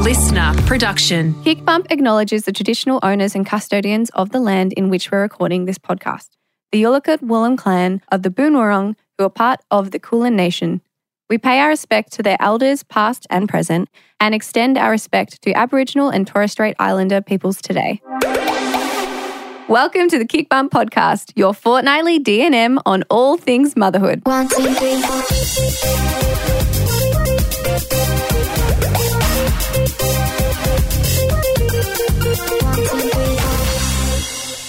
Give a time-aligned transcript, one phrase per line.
[0.00, 1.34] listener production.
[1.44, 5.76] KICBUMP acknowledges the traditional owners and custodians of the land in which we're recording this
[5.76, 6.30] podcast,
[6.72, 10.80] the Yalukit Willam clan of the Boonwurrung, who are part of the Kulin Nation.
[11.28, 15.52] We pay our respect to their elders, past and present, and extend our respect to
[15.52, 18.00] Aboriginal and Torres Strait Islander peoples today.
[19.68, 24.22] Welcome to the KICBUMP Podcast, your fortnightly D&M on all things motherhood.
[24.24, 26.59] One, two, three, four.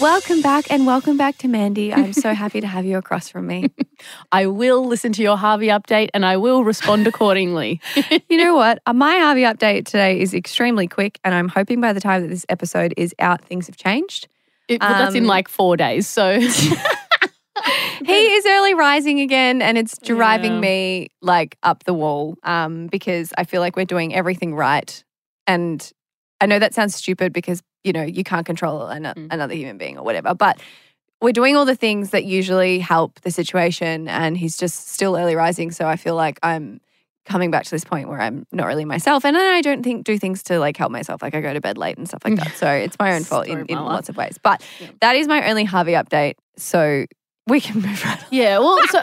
[0.02, 1.94] Welcome back and welcome back to Mandy.
[1.94, 3.70] I'm so happy to have you across from me.
[4.32, 7.80] I will listen to your Harvey update and I will respond accordingly.
[8.30, 8.82] You know what?
[8.86, 12.30] Uh, My Harvey update today is extremely quick, and I'm hoping by the time that
[12.30, 14.30] this episode is out, things have changed.
[14.70, 16.08] It- but that's in Um, like four days.
[16.08, 20.60] So He is early rising again, and it's driving Yeah.
[20.62, 25.04] me like up the wall um, because I feel like we're doing everything right.
[25.46, 25.92] And
[26.40, 29.28] I know that sounds stupid because, you know, you can't control an- Mm.
[29.32, 30.60] another human being or whatever, but
[31.22, 34.08] we're doing all the things that usually help the situation.
[34.08, 35.72] And he's just still early rising.
[35.72, 36.82] So I feel like I'm
[37.26, 39.24] coming back to this point where I'm not really myself.
[39.24, 41.22] And then I don't think do things to like help myself.
[41.22, 42.54] Like I go to bed late and stuff like that.
[42.56, 44.40] So it's my own fault in, in lots of ways.
[44.42, 44.88] But Yeah.
[45.02, 46.34] that is my only Harvey update.
[46.58, 47.06] So
[47.48, 48.26] we can move right on.
[48.32, 49.00] yeah, well, so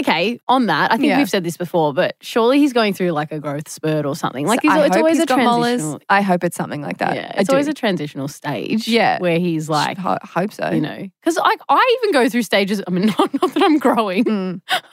[0.00, 1.18] okay, on that, I think Yeah.
[1.18, 4.46] we've said this before, but surely he's going through like a growth spurt or something.
[4.46, 5.80] Like it's, I it's hope always he's a got molars.
[5.80, 6.00] transitional.
[6.10, 7.16] I hope it's something like that.
[7.16, 7.70] Yeah, I it's always do.
[7.70, 8.86] a transitional stage.
[8.86, 9.18] Yeah.
[9.18, 10.70] where he's like, Ho- hope so.
[10.70, 12.82] you know, because like I even go through stages.
[12.86, 14.24] I mean, not, not that I'm growing.
[14.24, 14.60] Mm.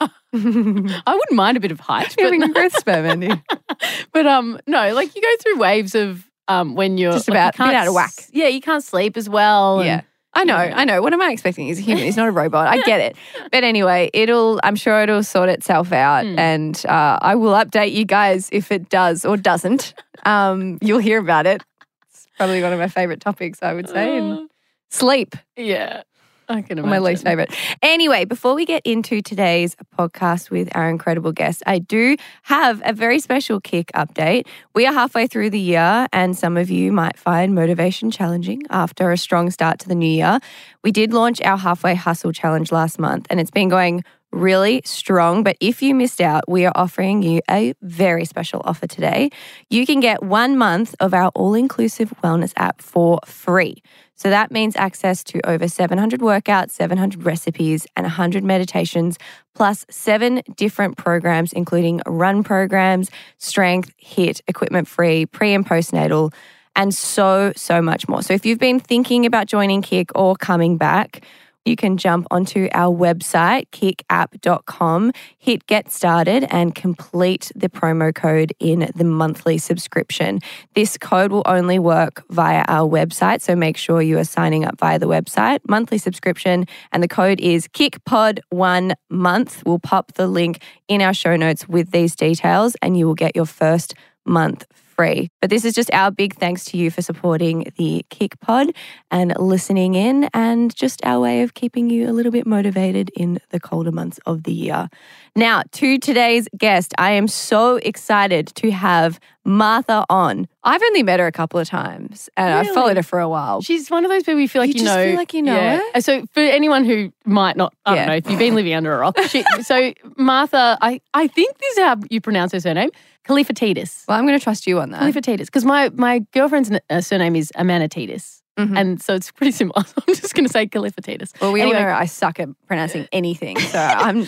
[1.06, 3.30] I wouldn't mind a bit of height, but having a growth spurt, Mandy.
[4.12, 7.54] but um no like you go through waves of um when you're Just like, about-
[7.54, 8.12] you can't bit out of whack.
[8.18, 10.00] s- yeah you can't sleep as well yeah.
[10.40, 10.56] I know.
[10.56, 11.02] I know.
[11.02, 11.66] What am I expecting?
[11.66, 12.04] He's a human.
[12.04, 12.68] He's not a robot.
[12.68, 13.16] I get it.
[13.50, 14.60] But anyway, it'll.
[14.62, 16.38] I'm sure it'll sort itself out, Mm.
[16.38, 19.94] and uh, I will update you guys if it does or doesn't.
[20.24, 21.62] Um, you'll hear about it.
[22.10, 23.58] It's probably one of my favorite topics.
[23.62, 24.18] I would say.
[24.18, 24.46] Uh,
[24.90, 25.34] sleep.
[25.56, 26.02] yeah
[26.50, 27.54] I can imagine my least favorite.
[27.82, 32.94] Anyway, before we get into today's podcast with our incredible guest, I do have a
[32.94, 34.46] very special Kic update.
[34.74, 39.12] We are halfway through the year, and some of you might find motivation challenging after
[39.12, 40.38] a strong start to the new year.
[40.82, 45.42] We did launch our halfway hustle challenge last month, and it's been going really strong.
[45.42, 49.30] But if you missed out, we are offering you a very special offer today.
[49.70, 53.82] You can get one month of our all inclusive wellness app for free.
[54.14, 59.16] So that means access to over 700 workouts, 700 recipes, and 100 meditations,
[59.54, 66.34] plus seven different programs, including run programs, strength, HIIT, equipment free, pre and postnatal,
[66.74, 68.22] and so, so much more.
[68.22, 71.24] So if you've been thinking about joining Kic or coming back,
[71.68, 78.52] you can jump onto our website, kicapp.com, hit get started, and complete the promo code
[78.58, 80.40] in the monthly subscription.
[80.74, 84.78] This code will only work via our website, so make sure you are signing up
[84.78, 89.62] via the website, monthly subscription, and the code is KICPOD1 month.
[89.66, 93.36] We'll pop the link in our show notes with these details, and you will get
[93.36, 94.66] your first month
[94.98, 95.30] free.
[95.40, 98.72] But this is just our big thanks to you for supporting the Kic Pod
[99.12, 103.38] and listening in, and just our way of keeping you a little bit motivated in
[103.50, 104.88] the colder months of the year.
[105.36, 110.48] Now, to today's guest, I am so excited to have Martha on.
[110.64, 113.62] I've only met her a couple of times, and I've followed her for a while.
[113.62, 115.42] she's one of those people you feel like You you, just know feel like you
[115.42, 115.80] know her?
[115.94, 117.96] Uh, so for anyone who might not I Yeah.
[118.00, 121.56] don't know if you've been living under a rock she, so Martha I I think
[121.58, 122.90] this is how you pronounce her surname
[123.28, 125.02] Kalifatidis Well, I'm going to trust you on that.
[125.02, 128.76] Kalifatidis because my my girlfriend's uh, surname is Amanatidis Mhm.
[128.76, 131.76] and so it's pretty similar I'm just going to say Kalifatidis Well, we Anyway.
[131.78, 133.58] all know I suck at pronouncing anything.
[133.58, 134.22] So I'm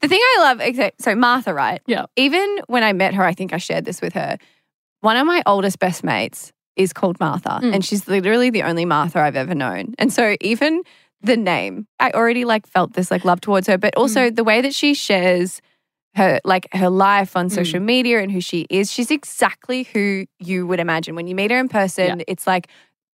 [0.00, 0.60] the thing I love.
[0.60, 1.80] Except, so Martha, right?
[1.86, 2.06] Yeah.
[2.16, 4.36] Even when I met her, I think I shared this with her.
[5.02, 7.74] One of my oldest best mates is called Martha, Mm.
[7.74, 9.94] and she's literally the only Martha I've ever known.
[9.98, 10.82] And so even
[11.22, 14.60] the name, I already like felt this like love towards her, but also the way
[14.60, 15.62] that she shares
[16.16, 18.90] her like her life on social media and who she is.
[18.90, 22.22] She's exactly who you would imagine when you meet her in person.
[22.26, 22.68] It's like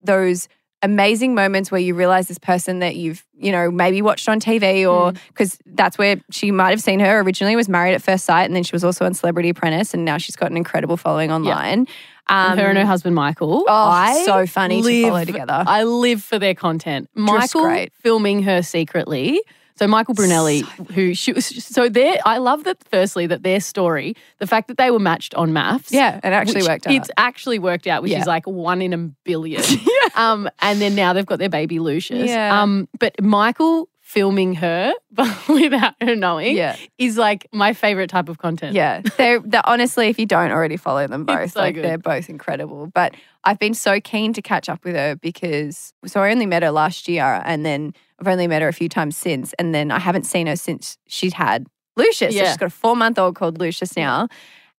[0.03, 0.47] those
[0.81, 4.89] amazing moments where you realize this person that you've you know maybe watched on TV
[4.89, 8.45] or because that's where she might have seen her originally was married at first sight
[8.45, 11.31] and then she was also on Celebrity Apprentice and now she's got an incredible following
[11.31, 11.87] online.
[12.27, 15.63] Um, her and her husband Michael Oh, I so funny to live, follow together.
[15.65, 19.41] I live for their content Michael filming her secretly
[19.79, 20.61] so Michael Brunelli,
[20.91, 22.77] who she was, so their, I love that.
[22.91, 26.63] Firstly, that their story, the fact that they were matched on MAFS, Yeah, it actually
[26.67, 26.93] worked out.
[26.93, 28.19] It's actually worked out, which Yeah.
[28.21, 29.63] is like one in a billion.
[30.15, 32.29] Um, and then now they've got their baby Lucius.
[32.29, 32.61] Yeah.
[32.61, 36.75] Um, but Michael filming her but without her knowing Yeah.
[36.97, 38.73] is like my favorite type of content.
[38.75, 41.85] Yeah, they're, they're honestly, if you don't already follow them both, so like good.
[41.85, 42.87] they're both incredible.
[42.87, 46.63] But I've been so keen to catch up with her because so I only met
[46.63, 49.91] her last year, and then I've only met her a few times since, and then
[49.91, 52.35] I haven't seen her since she'd had Lucius.
[52.35, 54.27] So she's got a four month old called Lucius now.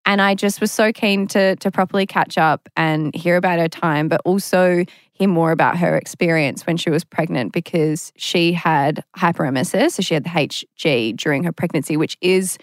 [0.06, 3.68] And I just was so keen to to properly catch up and hear about her
[3.68, 9.04] time, but also hear more about her experience when she was pregnant because she had
[9.18, 9.92] hyperemesis.
[9.92, 12.56] So she had the HG during her pregnancy, which is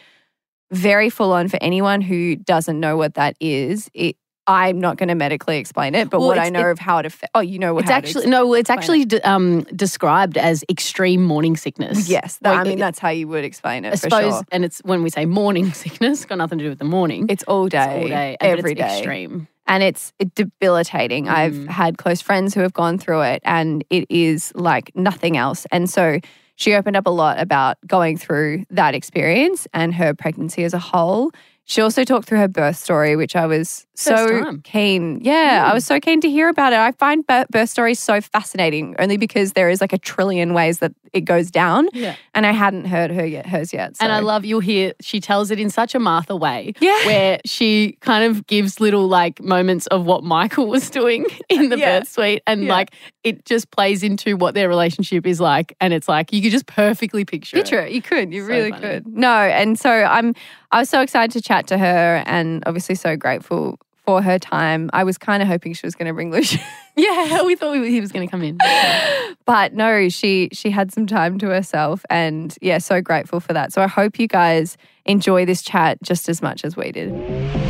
[0.71, 3.89] very full on for anyone who doesn't know what that is.
[3.93, 4.17] It,
[4.49, 6.99] I'm not going to medically explain it, but Well, what I know it- of how
[6.99, 7.31] it affects.
[7.35, 7.81] Oh, you know what?
[7.81, 12.07] It's to actually ex- no, it's actually d- um, described as extreme morning sickness.
[12.07, 14.41] Yes, that, I mean it- that's how you would explain it I suppose, sure.
[14.51, 17.25] and it's when we say morning sickness, got nothing to do with the morning.
[17.29, 18.97] It's all day, It's all day, every day.
[18.99, 19.47] extreme.
[19.69, 21.27] and it's debilitating.
[21.27, 21.67] I've Mm.
[21.67, 25.67] had close friends who have gone through it, and it is like nothing else.
[25.71, 26.19] And so
[26.55, 30.79] she opened up a lot about going through that experience and her pregnancy as a
[30.79, 31.31] whole.
[31.69, 34.61] She also talked through her birth story, which I was so time.
[34.61, 35.19] keen.
[35.21, 35.73] Yeah, I hmm.
[35.75, 36.79] was so keen to hear about it.
[36.79, 40.93] I find birth stories so fascinating, only because there is like a trillion ways that
[41.11, 42.15] it goes down, Yeah.
[42.33, 43.95] and I hadn't heard her yet, hers yet.
[43.99, 46.73] And I love you'll hear she tells it in such a Martha way.
[46.79, 46.95] Yeah.
[47.05, 51.77] Where she kind of gives little like moments of what Michael was doing in the
[51.77, 51.99] Yeah.
[51.99, 52.43] birth suite.
[52.47, 52.71] And Yeah.
[52.73, 52.93] like
[53.25, 55.75] it just plays into what their relationship is like.
[55.81, 57.89] And it's like you could just perfectly picture, Picture it.
[57.89, 57.93] it.
[57.95, 58.31] You could.
[58.33, 58.81] You So really funny.
[58.83, 59.07] could.
[59.07, 60.33] No, and so I'm.
[60.71, 64.89] I was so excited to chat to her, and obviously so grateful for her time.
[64.93, 66.63] I was kind of hoping she was going to bring Lucius,
[66.95, 68.57] Yeah, we thought he was going to come in.
[69.45, 73.71] but no, she she had some time to herself, and yeah, so grateful for that.
[73.71, 77.66] So I hope you guys enjoy this chat just as much as we did.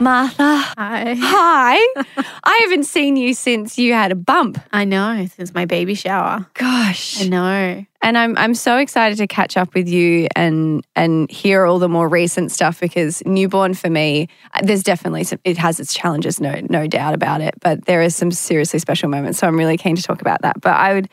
[0.00, 1.14] Martha, Hi.
[1.18, 1.76] hi.
[2.44, 4.58] I haven't seen you since you had a bump.
[4.72, 6.46] I know, since my baby shower.
[6.54, 7.20] Gosh.
[7.22, 7.84] I know.
[8.00, 11.88] And I'm I'm so excited to catch up with you and and hear all the
[11.88, 15.38] more recent stuff because newborn for me, uh, there's definitely some.
[15.44, 17.54] It has its challenges, no no doubt about it.
[17.60, 20.62] But there is some seriously special moments, so I'm really keen to talk about that.
[20.62, 21.10] But I would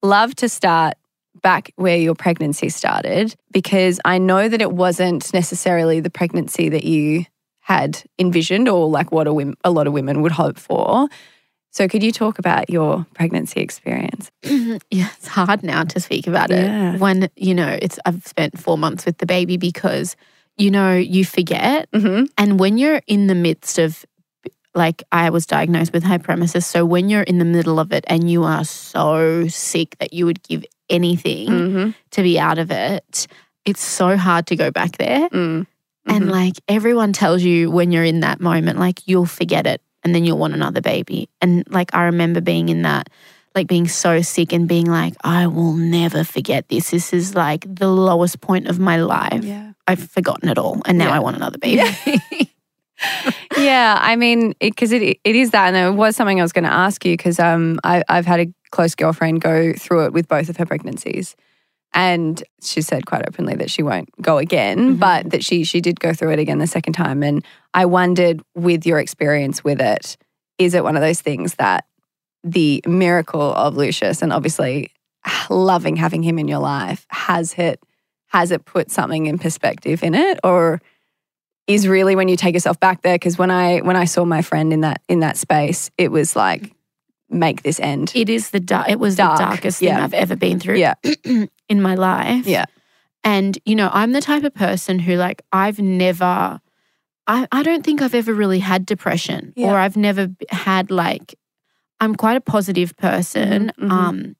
[0.00, 0.94] love to start
[1.42, 6.84] back where your pregnancy started because I know that it wasn't necessarily the pregnancy that
[6.84, 7.24] you
[7.68, 11.06] had envisioned or like what a, a lot of women would hope for.
[11.70, 14.30] So could you talk about your pregnancy experience?
[14.42, 16.64] yeah, it's hard now to speak about it.
[16.64, 16.96] Yeah.
[16.96, 20.16] When, you know, it's I've spent four months with the baby because,
[20.56, 21.90] you know, you forget.
[21.92, 22.24] Mm-hmm.
[22.38, 24.02] And when you're in the midst of
[24.74, 26.64] like I was diagnosed with hyperemesis.
[26.64, 30.24] So when you're in the middle of it and you are so sick that you
[30.24, 31.90] would give anything Mm-hmm.
[32.12, 33.26] to be out of it,
[33.66, 35.28] it's so hard to go back there.
[35.28, 35.66] Mm.
[36.08, 40.14] And like everyone tells you when you're in that moment, like you'll forget it and
[40.14, 41.28] then you'll want another baby.
[41.40, 43.08] And like I remember being in that,
[43.54, 46.90] like being so sick and being like, I will never forget this.
[46.90, 49.44] This is like the lowest point of my life.
[49.44, 49.72] Yeah.
[49.86, 50.82] I've forgotten it all.
[50.86, 51.16] And now Yeah.
[51.16, 51.82] I want another baby.
[53.56, 56.64] yeah, I mean, because it, it is that, and it was something I was going
[56.64, 60.28] to ask you because um, I, I've had a close girlfriend go through it with
[60.28, 61.36] both of her pregnancies,
[61.94, 64.98] and she said quite openly that she won't go again, Mhm.
[64.98, 67.44] but that she she did go through it again the second time, and
[67.74, 70.16] I wondered, with your experience with it,
[70.58, 71.84] is it one of those things that
[72.44, 74.90] the miracle of Lucius, and obviously
[75.50, 77.80] loving having him in your life, has it
[78.28, 80.80] has it put something in perspective in it, or
[81.66, 84.42] is really when you take yourself back there because when I when I saw my
[84.42, 86.72] friend in that in that space, it was like
[87.30, 88.10] make this end.
[88.14, 90.02] it is the dark, it was Dark, the darkest thing yeah.
[90.02, 90.94] I've ever been through Yeah.
[91.68, 92.46] in my life.
[92.46, 92.64] Yeah.
[93.24, 96.60] And, you know, I'm the type of person who, like, I've never,
[97.26, 99.72] I, I don't think I've ever really had depression Yeah.
[99.72, 101.34] or I've never had, like,
[102.00, 103.72] I'm quite a positive person.
[103.78, 103.90] Mhm, mhm.
[103.90, 104.36] Um,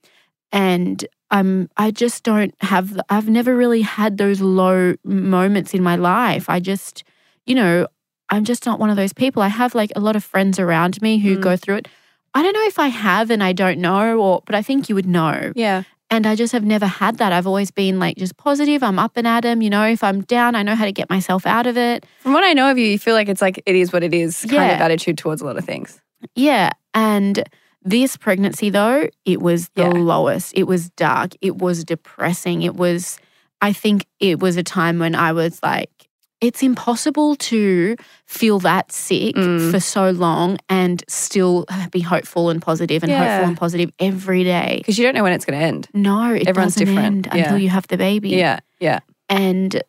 [0.53, 5.97] and I'm, I just don't have, I've never really had those low moments in my
[5.97, 6.49] life.
[6.49, 7.05] I just,
[7.47, 7.87] you know,
[8.31, 9.43] I'm just not one of those people.
[9.43, 11.43] I have like a lot of friends around me who Mm.
[11.43, 11.89] go through it.
[12.35, 14.95] I don't know if I have and I don't know, or but I think you
[14.95, 15.53] would know.
[15.57, 15.83] Yeah.
[16.11, 17.33] And I just have never had that.
[17.33, 18.83] I've always been like just positive.
[18.83, 21.11] I'm up and at 'em, You know, if I'm down, I know how to get
[21.11, 22.07] myself out of it.
[22.21, 24.15] From what I know of you, you feel like it's like it is what it
[24.15, 26.01] is kind of attitude towards a lot of things.
[26.35, 26.71] Yeah.
[26.95, 27.45] And
[27.83, 29.89] this pregnancy, though, it was the Yeah.
[29.91, 30.53] lowest.
[30.57, 31.33] It was dark.
[31.43, 32.63] It was depressing.
[32.63, 33.19] It was,
[33.61, 35.91] I think it was a time when I was like,
[36.41, 39.71] it's impossible to feel that sick Mm.
[39.73, 43.19] for so long and still be hopeful and positive and Yeah.
[43.37, 44.77] hopeful and positive every day.
[44.79, 45.89] Because you don't know when it's going to end.
[45.95, 47.27] No, it Everyone's doesn't different.
[47.27, 47.37] Yeah.
[47.45, 48.31] until you have the baby.
[48.31, 48.61] Yeah.
[48.79, 49.01] Yeah.
[49.29, 49.83] And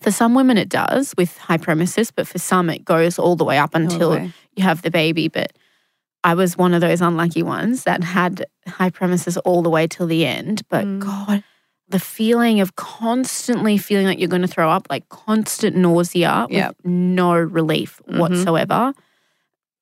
[0.00, 3.56] for some women, it does with hyperemesis, but for some, it goes all the way
[3.58, 4.32] up until Okay.
[4.56, 5.28] you have the baby.
[5.28, 5.52] But
[6.24, 10.26] I was one of those unlucky ones that had hyperemesis all the way till the
[10.26, 10.62] end.
[10.68, 10.98] But Mm.
[10.98, 11.44] God,
[11.94, 16.76] the feeling of constantly feeling like you're going to throw up, like constant nausea Yep.
[16.82, 18.18] with no relief Mhm.
[18.18, 18.92] whatsoever.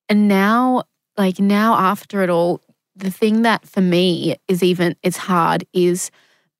[0.09, 0.83] And now,
[1.17, 2.61] like now after it all,
[2.95, 6.11] the thing that for me is even it's hard is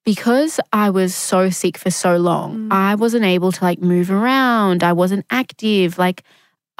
[0.03, 2.73] because I was so sick for so long, Mm.
[2.73, 4.83] I wasn't able to like move around.
[4.83, 5.99] I wasn't active.
[5.99, 6.23] Like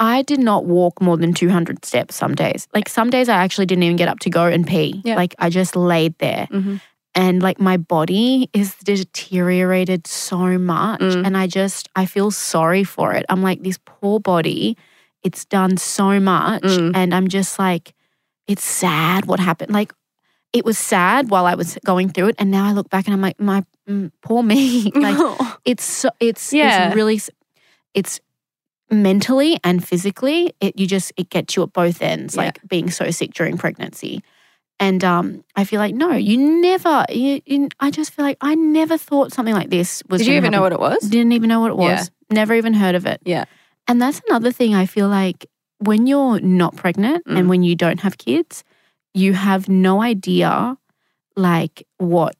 [0.00, 2.66] I did not walk more than 200 steps some days.
[2.74, 5.00] Like some days I actually didn't even get up to go and pee.
[5.04, 5.14] Yeah.
[5.14, 6.48] Like I just laid there.
[6.50, 6.80] Mhm.
[7.14, 11.00] And like my body is deteriorated so much.
[11.00, 11.26] Mm.
[11.26, 13.24] And I just, I feel sorry for it.
[13.28, 14.76] I'm like, this poor body,
[15.22, 16.62] it's done so much.
[16.64, 16.92] Mm.
[16.94, 17.94] And I'm just like,
[18.48, 19.72] it's sad what happened.
[19.72, 19.92] Like,
[20.52, 22.36] it was sad while I was going through it.
[22.38, 24.90] And now I look back and I'm like, my mm, poor me.
[24.94, 25.16] like,
[25.64, 26.88] it's so, it's Yeah.
[26.88, 27.20] it's really
[27.94, 28.20] it's
[28.90, 32.42] mentally and physically it you just it gets you at both ends Yeah.
[32.42, 34.22] like being so sick during pregnancy
[34.80, 38.54] and um i feel like no you never you, you i just feel like i
[38.54, 41.00] never thought something like this was Did you even know what it was?
[41.02, 42.34] didn't even know what it was Yeah.
[42.34, 43.44] never even heard of it Yeah.
[43.88, 45.46] and that's another thing i feel like
[45.78, 47.38] when you're not pregnant Mm.
[47.38, 48.64] and when you don't have kids
[49.14, 50.76] you have no idea
[51.36, 52.34] like what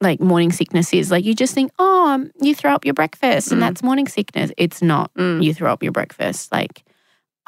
[0.00, 3.48] like morning sickness is like you just think oh um, you throw up your breakfast
[3.48, 3.52] Mm.
[3.52, 5.42] and that's morning sickness it's not Mm.
[5.42, 6.82] you throw up your breakfast like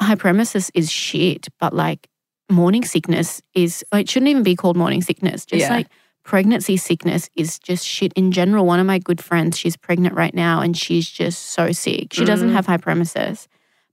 [0.01, 2.07] hyperemesis is shit but like
[2.53, 5.75] morning sickness is it shouldn't even be called morning sickness just Yeah.
[5.77, 5.87] like
[6.23, 10.33] pregnancy sickness is just shit in general one of my good friends she's pregnant right
[10.33, 12.53] now and she's just so sick she doesn't Mm.
[12.53, 13.47] have hyperemesis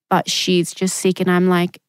[0.09, 1.81] but she's just sick and i'm like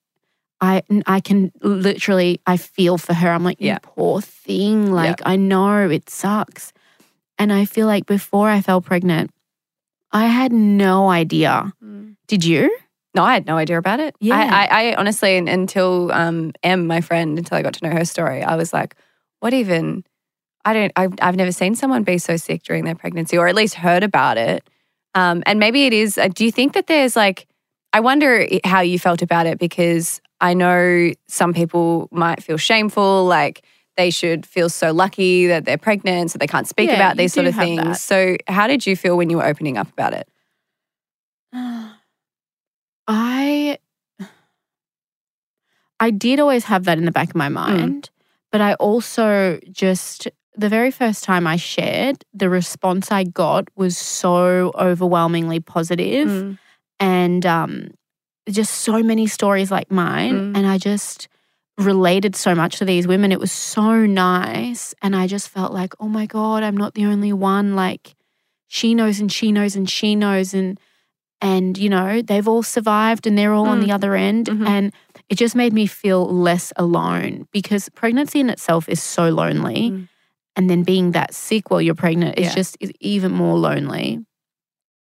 [0.64, 3.30] I I can literally I feel for her.
[3.32, 3.80] I'm like, you Yeah.
[3.82, 4.92] poor thing.
[4.92, 6.72] Like I know it sucks.
[7.40, 9.32] And I feel like before I fell pregnant,
[10.12, 11.74] I had no idea.
[12.28, 12.70] Did you?
[13.14, 14.16] No, I had no idea about it.
[14.20, 14.36] Yeah.
[14.36, 18.06] I, I, I honestly, until um, Em, my friend, until I got to know her
[18.06, 18.96] story, I was like,
[19.40, 20.06] what even?
[20.64, 23.56] I don't, I've, I've never seen someone be so sick during their pregnancy or at
[23.56, 24.64] least heard about it.
[25.14, 27.48] Um, and maybe it is, uh, do you think that there's like,
[27.92, 33.26] I wonder how you felt about it because I know some people might feel shameful,
[33.26, 33.66] like
[33.98, 37.34] they should feel so lucky that they're pregnant, so they can't speak Yeah, about these
[37.34, 37.84] sort of things.
[37.84, 38.00] that.
[38.00, 40.30] So, how did you feel when you were opening up about it?
[43.08, 43.78] I
[46.00, 48.10] I did always have that in the back of my mind,
[48.52, 53.98] but I also just the very first time I shared, the response I got was
[53.98, 56.58] so overwhelmingly positive Mm.
[57.00, 57.92] and um
[58.50, 60.58] just so many stories like mine Mm.
[60.58, 61.28] and I just
[61.78, 63.32] related so much to these women.
[63.32, 67.06] It was so nice and I just felt like, "Oh my god, I'm not the
[67.06, 68.16] only one like
[68.68, 70.80] she knows and she knows and she knows and
[71.42, 73.86] and you know they've all survived and they're all on Mm.
[73.86, 74.68] the other end Mhm.
[74.68, 74.94] and
[75.30, 80.08] it just made me feel less alone because pregnancy in itself is so lonely Mm.
[80.56, 82.56] and then being that sick while you're pregnant is Yeah.
[82.56, 84.24] just is even more lonely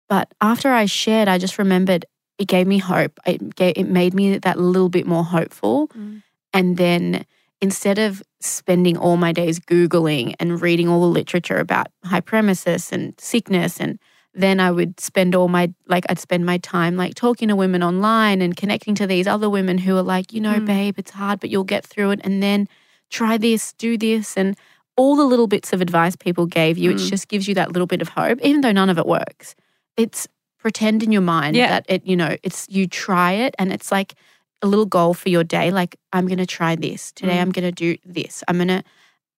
[0.09, 2.05] but after i shared i just remembered
[2.39, 6.23] it gave me hope it gave, it made me that little bit more hopeful Mm.
[6.53, 7.25] and then
[7.61, 13.15] instead of spending all my days Googling and reading all the literature about hyperemesis and
[13.19, 13.99] sickness, and
[14.35, 17.83] then I would spend all my, like, I'd spend my time like talking to women
[17.83, 20.67] online and connecting to these other women who are like, you know, Mm.
[20.67, 22.21] babe, it's hard, but you'll get through it.
[22.25, 22.69] And then
[23.11, 24.37] try this, do this.
[24.37, 24.57] And
[24.97, 27.09] all the little bits of advice people gave you, it Mm.
[27.11, 29.55] just gives you that little bit of hope, even though none of it works.
[29.97, 30.27] It's
[30.59, 31.69] pretend in your mind Yeah.
[31.69, 34.15] that it, you know, it's you try it and it's like
[34.63, 35.71] a little goal for your day.
[35.71, 37.13] Like, I'm going to try this.
[37.13, 37.43] Today, Mm.
[37.43, 38.43] I'm going to do this.
[38.49, 38.83] I'm going to,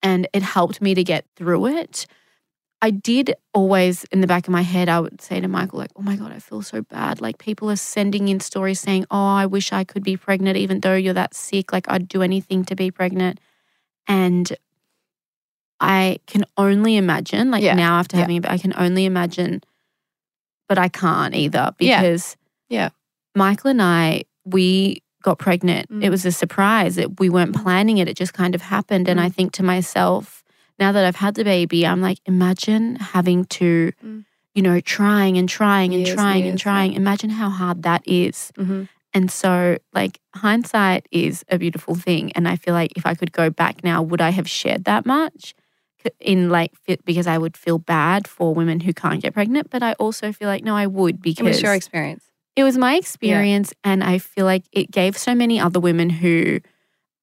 [0.03, 2.07] and it helped me to get through it.
[2.83, 5.91] I did always, in the back of my head, I would say to Michael, like,
[5.97, 7.21] oh my God, I feel so bad.
[7.21, 10.81] Like, people are sending in stories saying, oh, I wish I could be pregnant, even
[10.81, 11.73] though you're that sick.
[11.73, 13.41] Like, I'd do anything to be pregnant.
[14.07, 14.53] And
[15.81, 17.75] I can only imagine, like, Yeah.
[17.75, 18.23] now after Yeah.
[18.23, 19.63] having it, I can only imagine,
[20.69, 22.37] but I can't either because
[22.69, 22.91] Yeah.
[23.35, 25.91] Michael and I, we got pregnant.
[25.91, 26.03] Mm.
[26.05, 26.99] It was a surprise.
[26.99, 27.63] It, we weren't Mm.
[27.63, 28.09] planning it.
[28.09, 29.09] It just kind of happened.
[29.09, 29.35] And I Mm.
[29.35, 30.36] think to myself,
[30.79, 34.25] now that I've had the baby, I'm like, imagine having to, Mm.
[34.55, 36.93] you know, trying and trying and and trying and trying.
[36.93, 36.99] yeah.
[36.99, 38.53] Imagine how hard that is.
[38.59, 38.85] Mm-hmm.
[39.15, 42.33] And so, like, hindsight is a beautiful thing.
[42.33, 45.07] And I feel like if I could go back now, would I have shared that
[45.07, 45.55] much?
[46.21, 46.73] In like,
[47.05, 49.71] because I would feel bad for women who can't get pregnant.
[49.71, 52.25] But I also feel like, no, I would because It was your experience.
[52.55, 53.73] it was my experience.
[53.83, 56.61] And I feel like it gave so many other women who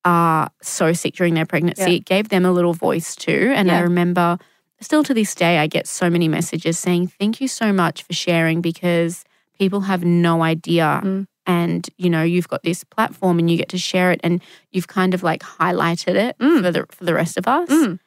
[0.05, 1.97] are so sick during their pregnancy, Yeah.
[1.97, 3.53] it gave them a little voice too.
[3.55, 4.37] And I remember
[4.81, 8.11] still to this day, I get so many messages saying, thank you so much for
[8.13, 9.23] sharing because
[9.57, 11.27] people have no idea Mm.
[11.45, 14.41] and you know you've got this platform and you get to share it and
[14.71, 16.61] you've kind of like highlighted it Mm.
[16.63, 17.99] for the for the rest of us Mm.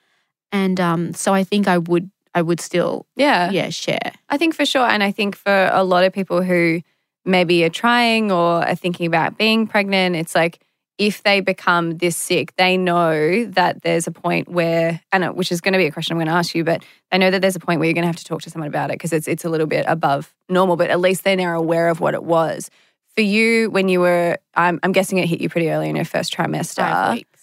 [0.52, 3.50] and um so i think i would i would still Yeah.
[3.50, 4.86] yeah share I think for sure.
[4.86, 6.80] And I think for a lot of people who
[7.24, 10.58] maybe are trying or are thinking about being pregnant, it's like
[10.98, 15.60] if they become this sick, they know that there's a point where, and which is
[15.60, 17.56] going to be a question I'm going to ask you, but they know that there's
[17.56, 19.28] a point where you're going to have to talk to someone about it because it's,
[19.28, 22.24] it's a little bit above normal, but at least they're now aware of what it
[22.24, 22.70] was.
[23.14, 26.04] For you, when you were, I'm, I'm guessing it hit you pretty early in your
[26.04, 26.76] first trimester.
[26.76, 27.36] five weeks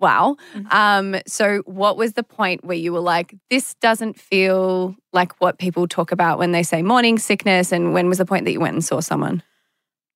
[0.00, 0.36] Wow.
[0.54, 0.74] Mhm.
[0.74, 5.58] Um, so what was the point where you were like, this doesn't feel like what
[5.58, 7.72] people talk about when they say morning sickness?
[7.72, 9.42] And when was the point that you went and saw someone?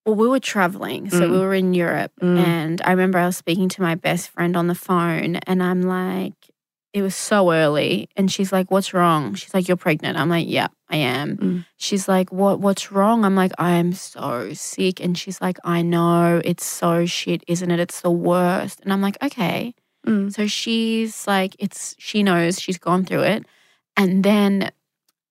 [0.09, 1.31] Well we were traveling so Mm.
[1.33, 2.39] we were in europe Mm.
[2.39, 5.83] and i remember i was speaking to my best friend on the phone and i'm
[5.83, 6.35] like
[6.95, 10.49] it was so early and she's like what's wrong she's like you're pregnant i'm like
[10.49, 11.65] yeah i am Mm.
[11.77, 16.41] she's like what what's wrong i'm like i'm so sick and she's like i know
[16.51, 19.75] it's so shit isn't it it's the worst and i'm like okay
[20.07, 20.33] Mm.
[20.33, 23.45] so she's like it's she knows she's gone through it
[23.97, 24.71] and then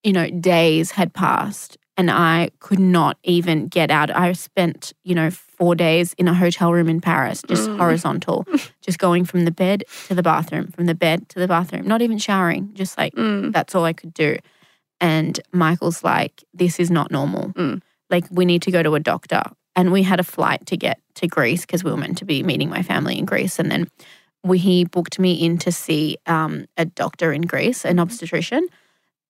[0.04, 5.16] you know days had passed and i could not even get out i spent you
[5.16, 7.78] know 4 days in a hotel room in paris just Mm.
[7.78, 8.46] horizontal
[8.82, 12.02] just going from the bed to the bathroom from the bed to the bathroom not
[12.02, 13.52] even showering just like Mm.
[13.52, 14.38] that's all I could do.
[15.00, 17.50] And Michael's like, this is not normal.
[17.54, 17.82] Mm.
[18.10, 19.44] Like, we need to go to a doctor.
[19.76, 22.42] And we had a flight to get to Greece because we were meant to be
[22.42, 23.60] meeting my family in Greece.
[23.60, 23.88] And then
[24.44, 28.68] we, he booked me in to see um, a doctor in Greece, an obstetrician.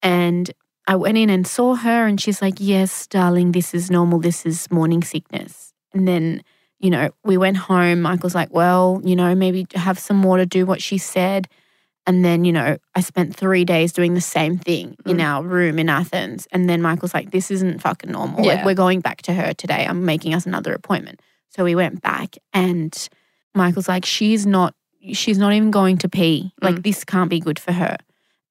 [0.01, 0.49] And
[0.87, 4.19] I went in and saw her, and she's like, Yes, darling, this is normal.
[4.19, 5.73] This is morning sickness.
[5.93, 6.43] And then,
[6.79, 8.01] you know, we went home.
[8.01, 11.47] Michael's like, Well, you know, maybe have some more to do what she said.
[12.05, 15.23] And then, you know, I spent three days doing the same thing in Mm.
[15.25, 16.47] our room in Athens.
[16.53, 18.45] And then Michael's like, this isn't fucking normal.
[18.45, 18.55] Yeah.
[18.55, 19.85] Like, we're going back to her today.
[19.85, 21.21] I'm making us another appointment.
[21.49, 22.95] So we went back and
[23.53, 24.73] Michael's like, she's not,
[25.11, 26.53] she's not even going to pee.
[26.61, 26.83] Like, Mm.
[26.83, 27.97] this can't be good for her.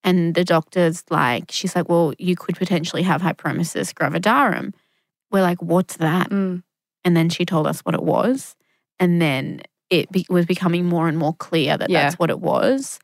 [0.06, 4.72] And the doctor's like, she's like, well, you could potentially have hyperemesis gravidarum.
[5.30, 6.30] We're like, what's that?
[6.30, 6.62] Mm.
[7.04, 8.56] And then she told us what it was.
[8.98, 12.04] And then it be- was becoming more and more clear that Yeah.
[12.04, 12.98] that's what it was.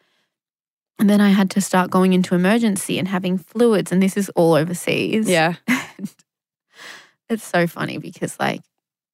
[0.98, 3.92] And then I had to start going into emergency and having fluids.
[3.92, 5.28] And this is all overseas.
[5.28, 5.56] Yeah.
[7.28, 8.60] It's so funny because, like,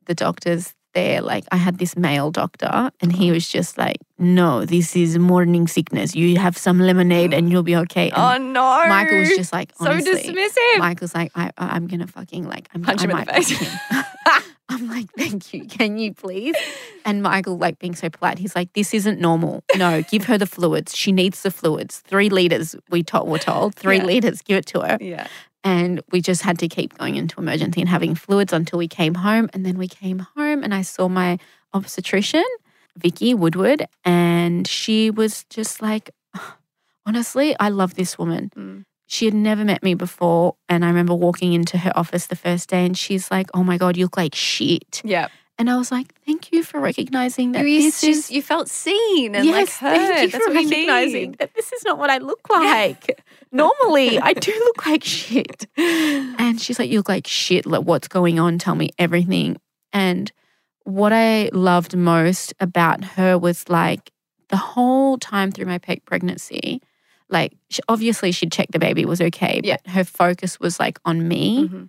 [0.07, 4.65] the doctors there, like, I had this male doctor and he was just like, no,
[4.65, 6.15] this is morning sickness.
[6.15, 8.11] You have some lemonade and you'll be okay.
[8.11, 8.89] And Oh no.
[8.89, 10.79] Michael was just like, so dismissive.
[10.79, 13.77] Michael's like, I, I'm gonna fucking like, I'm, Punch I him in the face.
[14.71, 15.65] I'm like, thank you.
[15.67, 16.55] Can you please?
[17.07, 19.65] And Michael, like being so polite, he's like, this isn't normal.
[19.77, 20.95] No, give her the fluids.
[20.95, 22.01] She needs the fluids.
[22.01, 22.75] Three liters.
[22.91, 24.05] We told, were told three Yeah.
[24.05, 24.43] liters.
[24.43, 24.99] Give it to her.
[25.01, 25.27] yeah.
[25.65, 29.15] And we just had to keep going into emergency and having fluids until we came
[29.15, 29.51] home.
[29.53, 31.39] And then we came home and I saw my
[31.75, 32.45] obstetrician,
[32.97, 36.11] Vicky Woodward, and she was just like,
[37.07, 38.51] honestly, I love this woman.
[38.57, 38.85] Mm.
[39.07, 40.57] She had never met me before.
[40.69, 43.79] And I remember walking into her office the first day and she's like, oh my
[43.79, 45.01] God, you look like shit.
[45.05, 45.29] Yeah.
[45.59, 48.31] And I was like, thank you for recognizing that You, this is.
[48.31, 49.99] you felt seen and yes, like heard.
[49.99, 53.21] thank you That's for recognizing that this is not what I look like.
[53.51, 55.67] Normally, I do look like shit.
[55.77, 57.67] And she's like, You look like shit.
[57.67, 58.59] Like, what's going on?
[58.59, 59.57] Tell me everything.
[59.93, 60.31] And
[60.85, 64.13] what I loved most about her was like
[64.51, 66.81] the whole time through my pregnancy,
[67.29, 69.77] like, she, obviously, she'd check the baby was okay, Yeah.
[69.85, 71.69] but her focus was like on me.
[71.69, 71.89] Mhm.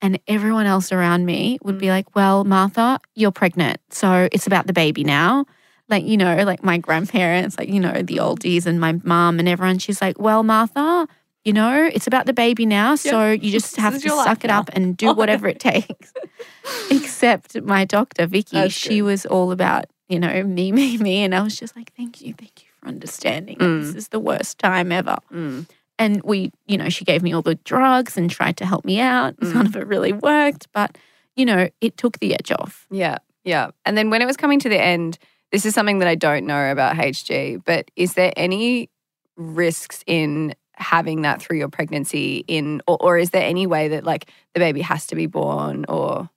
[0.00, 3.78] And everyone else around me would be like, Well, Martha, you're pregnant.
[3.90, 5.44] So it's about the baby now.
[5.88, 9.48] Like, you know, like my grandparents, like, you know, the oldies and my mom and
[9.48, 9.78] everyone.
[9.78, 11.08] She's like, Well, Martha,
[11.44, 12.94] you know, it's about the baby now.
[12.94, 16.12] So you just have to suck it now." up and do whatever it takes.
[16.90, 19.02] Except my doctor, Vicky, That's she good.
[19.02, 21.22] was all about, you know, me, me, me.
[21.24, 22.34] And I was just like, Thank you.
[22.34, 23.56] Thank you for understanding.
[23.56, 23.82] Mm.
[23.82, 25.16] This is the worst time ever.
[25.32, 25.66] Mm.
[25.98, 29.00] And we, you know, she gave me all the drugs and tried to help me
[29.00, 29.36] out.
[29.38, 29.54] Mm.
[29.54, 30.96] None of it really worked, but,
[31.34, 32.86] you know, it took the edge off.
[32.90, 33.70] Yeah, yeah.
[33.84, 35.18] And then when it was coming to the end,
[35.50, 38.90] this is something that I don't know about HG, but is there any
[39.36, 44.04] risks in having that through your pregnancy in or, or is there any way that
[44.04, 46.28] like the baby has to be born or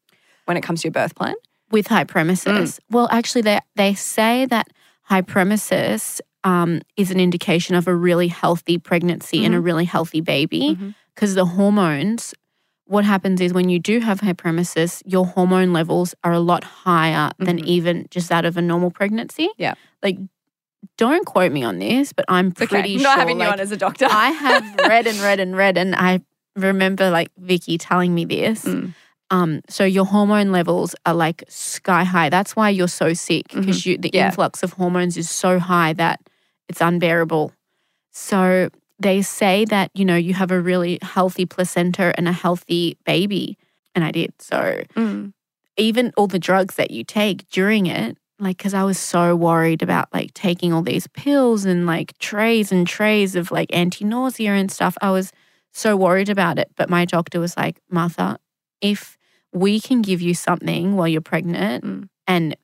[0.45, 1.35] when it comes to your birth plan?
[1.69, 2.79] With high hyperemesis.
[2.89, 4.67] Well, actually, they, they say that
[5.03, 10.21] high hyperemesis um, is an indication of a really healthy pregnancy and a really healthy
[10.21, 10.77] baby
[11.15, 12.33] because the hormones.
[12.85, 17.31] What happens is when you do have hyperemesis, your hormone levels are a lot higher
[17.39, 17.65] than Mhm.
[17.65, 19.47] even just that of a normal pregnancy.
[19.57, 19.75] Yeah.
[20.03, 20.17] Like,
[20.97, 22.65] don't quote me on this, but I'm okay.
[22.65, 23.03] pretty I'm sure.
[23.03, 24.07] not having like, you on as a doctor.
[24.09, 26.19] I have read and read and read, and I
[26.57, 28.65] remember like Vicky telling me this.
[28.65, 28.93] Mm.
[29.29, 32.27] Um, so your hormone levels are like sky high.
[32.29, 34.15] That's why you're so sick because you the Mm-hmm.
[34.17, 34.25] Yeah.
[34.25, 36.19] influx of hormones is so high that
[36.71, 37.53] it's unbearable.
[38.11, 42.97] So they say that you know you have a really healthy placenta and a healthy
[43.05, 43.57] baby,
[43.95, 44.33] and I did.
[44.39, 45.33] So Mm.
[45.77, 49.81] even all the drugs that you take during it, like, because I was so worried
[49.83, 54.51] about like taking all these pills and like trays and trays of like anti nausea
[54.53, 54.97] and stuff.
[55.01, 55.31] I was
[55.73, 56.69] so worried about it.
[56.75, 58.37] But my doctor was like, Martha,
[58.81, 59.17] if
[59.53, 62.09] we can give you something while you're pregnant Mm.
[62.27, 62.55] and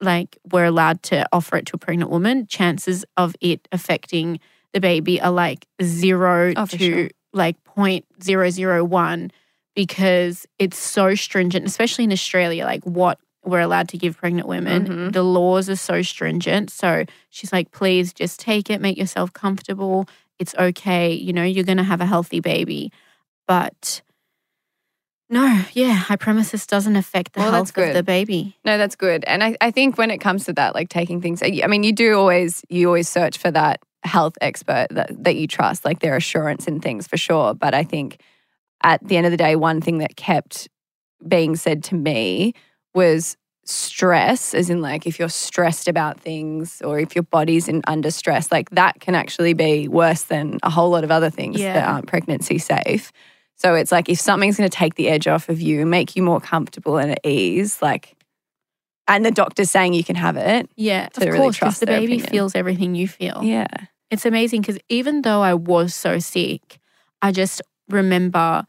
[0.00, 4.40] like we're allowed to offer it to a pregnant woman, chances of it affecting
[4.72, 7.10] the baby are like zero Oh, to sure.
[7.32, 9.30] like point zero zero one
[9.74, 14.86] because it's so stringent, especially in Australia, like what we're allowed to give pregnant women.
[14.86, 15.12] Mhm.
[15.12, 16.70] The laws are so stringent.
[16.70, 20.06] So she's like, please just take it, make yourself comfortable.
[20.38, 21.12] It's okay.
[21.12, 22.92] You know, you're going to have a healthy baby.
[23.48, 24.02] But
[25.30, 28.56] no, yeah, hyperemesis doesn't affect the Well, health of the baby.
[28.64, 29.24] No, that's good.
[29.26, 31.92] And I, I think when it comes to that, like taking things, I mean, you
[31.92, 36.16] do always, you always search for that health expert that, that you trust, like their
[36.16, 37.54] assurance in things for sure.
[37.54, 38.20] But I think
[38.82, 40.68] at the end of the day, one thing that kept
[41.26, 42.54] being said to me
[42.94, 47.82] was stress, as in like if you're stressed about things or if your body's in
[47.86, 51.58] under stress, like that can actually be worse than a whole lot of other things
[51.58, 53.12] that aren't pregnancy safe.
[53.60, 56.22] So it's like if something's going to take the edge off of you make you
[56.22, 58.16] more comfortable and at ease, like,
[59.06, 60.70] and the doctor's saying you can have it.
[60.76, 62.30] Yeah, of really course, because the baby opinion.
[62.30, 63.42] feels everything you feel.
[63.44, 63.66] Yeah.
[64.10, 66.78] It's amazing because even though I was so sick,
[67.20, 68.64] I just remember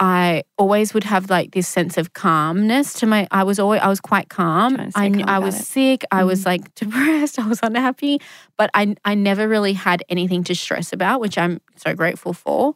[0.00, 3.28] I always would have like this sense of calmness to my.
[3.30, 4.74] I was always I was quite calm.
[4.74, 5.64] Trying to stay I calm I was it.
[5.64, 6.04] sick.
[6.10, 6.46] I was Mhm.
[6.46, 7.38] like depressed.
[7.38, 8.20] I was unhappy,
[8.56, 12.74] but I I never really had anything to stress about, which I'm so grateful for.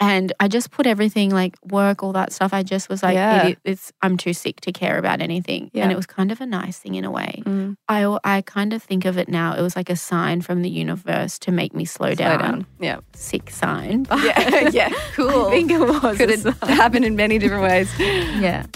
[0.00, 2.52] And I just put everything like work, all that stuff.
[2.54, 3.48] I just was like, Yeah.
[3.48, 5.82] it, it's I'm too sick to care about anything, Yeah.
[5.82, 7.42] and it was kind of a nice thing in a way.
[7.44, 7.74] Mm.
[7.88, 9.54] I I kind of think of it now.
[9.56, 12.38] It was like a sign from the universe to make me slow, Slow down.
[12.38, 12.66] down.
[12.78, 13.00] Yeah.
[13.14, 14.06] Sick sign.
[14.22, 14.68] Yeah.
[14.72, 14.92] yeah.
[15.14, 15.46] Cool.
[15.46, 16.16] I think it was.
[16.16, 17.90] Could a have happened in many different ways.
[17.98, 18.66] Yeah.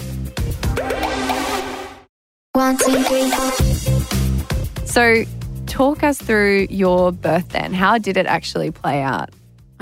[2.55, 4.87] One, two, three, four.
[4.87, 5.25] So,
[5.67, 7.73] talk us through your birth then.
[7.73, 9.31] How did it actually play out?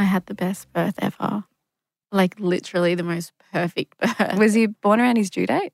[0.00, 1.44] I had the best birth ever.
[2.10, 4.38] Like literally the most perfect birth.
[4.38, 5.72] Was he born around his due date?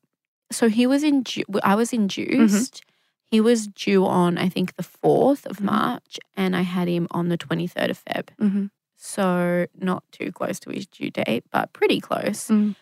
[0.52, 1.48] so he was induced.
[1.64, 2.82] I was induced.
[3.24, 5.64] He was due on I think the fourth of Mhm.
[5.64, 8.28] March, and I had him on the twenty third of Feb.
[8.40, 8.66] Mm-hmm.
[8.96, 12.48] So not too close to his due date, but pretty close.
[12.48, 12.76] Mm.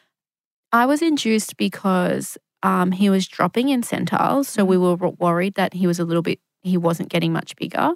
[0.72, 5.74] I was induced because um, he was dropping in centiles, so we were worried that
[5.74, 6.40] he was a little bit.
[6.62, 7.92] He wasn't getting much bigger,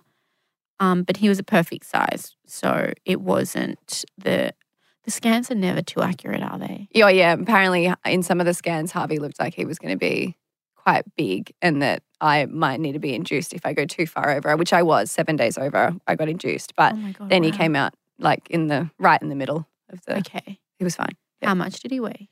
[0.81, 4.53] um, but he was a perfect size, so it wasn't the.
[5.05, 6.87] The scans are never too accurate, are they?
[6.93, 7.33] Yeah, yeah.
[7.33, 10.37] Apparently, in some of the scans, Harvey looked like he was going to be
[10.89, 14.31] quite big and that I might need to be induced if I go too far
[14.31, 15.95] over, which I was seven days over.
[16.07, 17.31] I got induced, but oh god!
[17.31, 20.19] then he came out like in the right in the middle of the.
[20.19, 20.61] Okay.
[20.79, 21.17] He was fine.
[21.41, 21.49] Yeah.
[21.49, 22.29] How much did he weigh?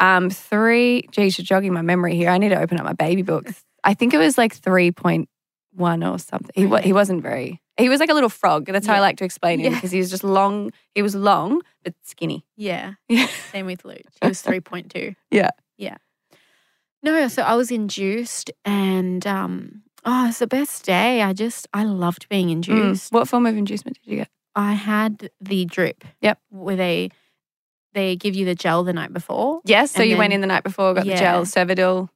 [0.00, 1.08] Um, three.
[1.10, 2.30] Geez, you're jogging my memory here.
[2.30, 3.48] I need to open up my baby book.
[3.82, 5.28] I think it was like three point
[5.76, 6.50] one or something.
[6.54, 6.82] He Okay.
[6.82, 7.60] he wasn't very.
[7.78, 8.64] He was like a little frog.
[8.66, 9.78] That's how I like to explain him Yeah.
[9.78, 10.70] because he was just long.
[10.94, 12.44] He was long but skinny.
[12.56, 12.94] Yeah.
[13.08, 13.28] Yeah.
[13.52, 14.02] Same with Luke.
[14.22, 15.14] He was three point two.
[15.30, 15.50] Yeah.
[15.76, 15.96] Yeah.
[17.02, 21.22] No, so I was induced, and um, oh, it's the best day.
[21.22, 23.10] I just I loved being induced.
[23.10, 23.14] Mm.
[23.14, 24.28] What form of inducement did you get?
[24.54, 26.04] I had the drip.
[26.22, 26.38] Yep.
[26.50, 27.10] Where they
[27.92, 29.60] they give you the gel the night before.
[29.64, 29.90] Yes.
[29.92, 31.14] So you went in the night before, got Yeah.
[31.14, 32.08] the gel, Cervidil.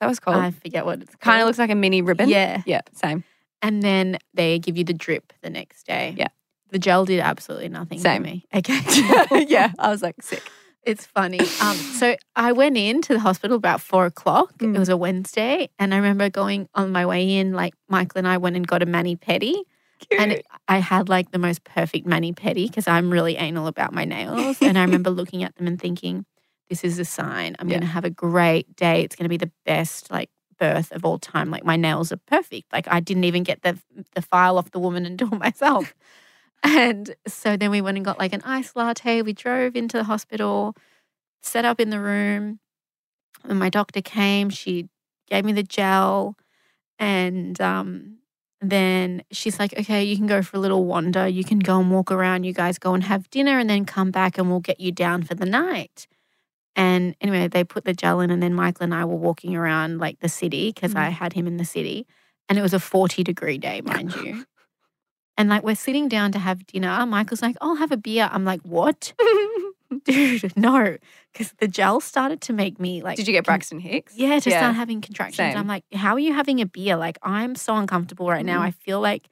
[0.00, 0.38] That was called.
[0.38, 2.28] I forget what it's kind of looks like a mini ribbon.
[2.28, 2.62] Yeah.
[2.66, 2.80] Yeah.
[2.92, 3.24] Same.
[3.62, 6.14] And then they give you the drip the next day.
[6.16, 6.28] Yeah.
[6.70, 8.22] The gel did absolutely nothing Same.
[8.22, 8.46] to me.
[8.54, 8.80] Okay.
[9.48, 9.72] yeah.
[9.78, 10.42] I was like sick.
[10.82, 11.40] It's funny.
[11.40, 14.56] Um, so I went into the hospital about four o'clock.
[14.58, 14.74] Mm.
[14.74, 17.52] It was a Wednesday, and I remember going on my way in.
[17.52, 19.56] Like Michael and I went and got a mani pedi,
[20.18, 23.92] and it, I had like the most perfect mani pedi because I'm really anal about
[23.92, 24.56] my nails.
[24.62, 26.24] and I remember looking at them and thinking,
[26.70, 27.56] "This is a sign.
[27.58, 27.74] I'm Yeah.
[27.74, 29.02] going to have a great day.
[29.02, 31.50] It's going to be the best like birth of all time.
[31.50, 32.72] Like my nails are perfect.
[32.72, 33.78] Like I didn't even get the
[34.14, 35.94] the file off the woman and do it myself."
[36.62, 39.22] And so then we went and got like an ice latte.
[39.22, 40.76] We drove into the hospital,
[41.42, 42.60] set up in the room.
[43.44, 44.50] And my doctor came.
[44.50, 44.88] She
[45.28, 46.36] gave me the gel.
[46.98, 48.18] And um,
[48.60, 51.26] then she's like, okay, you can go for a little wander.
[51.26, 52.44] You can go and walk around.
[52.44, 55.22] You guys go and have dinner and then come back and we'll get you down
[55.22, 56.06] for the night.
[56.80, 59.98] And anyway, they put the gel in, and then Michael and I were walking around
[59.98, 62.06] like the city because I had him in the city.
[62.48, 64.46] And it was a 40 degree day, mind you.
[65.36, 67.04] And like we're sitting down to have dinner.
[67.04, 68.30] Michael's like, I'll have a beer.
[68.32, 69.12] I'm like, what?
[70.04, 70.96] dude, no,
[71.32, 73.16] because the gel started to make me like.
[73.18, 74.14] Did you get Braxton Hicks?
[74.16, 74.60] Yeah, to Yeah.
[74.60, 75.36] start having contractions.
[75.36, 75.58] Same.
[75.58, 76.96] I'm like, how are you having a beer?
[76.96, 78.60] Like, I'm so uncomfortable right now.
[78.60, 78.68] Mm.
[78.68, 79.28] I feel like,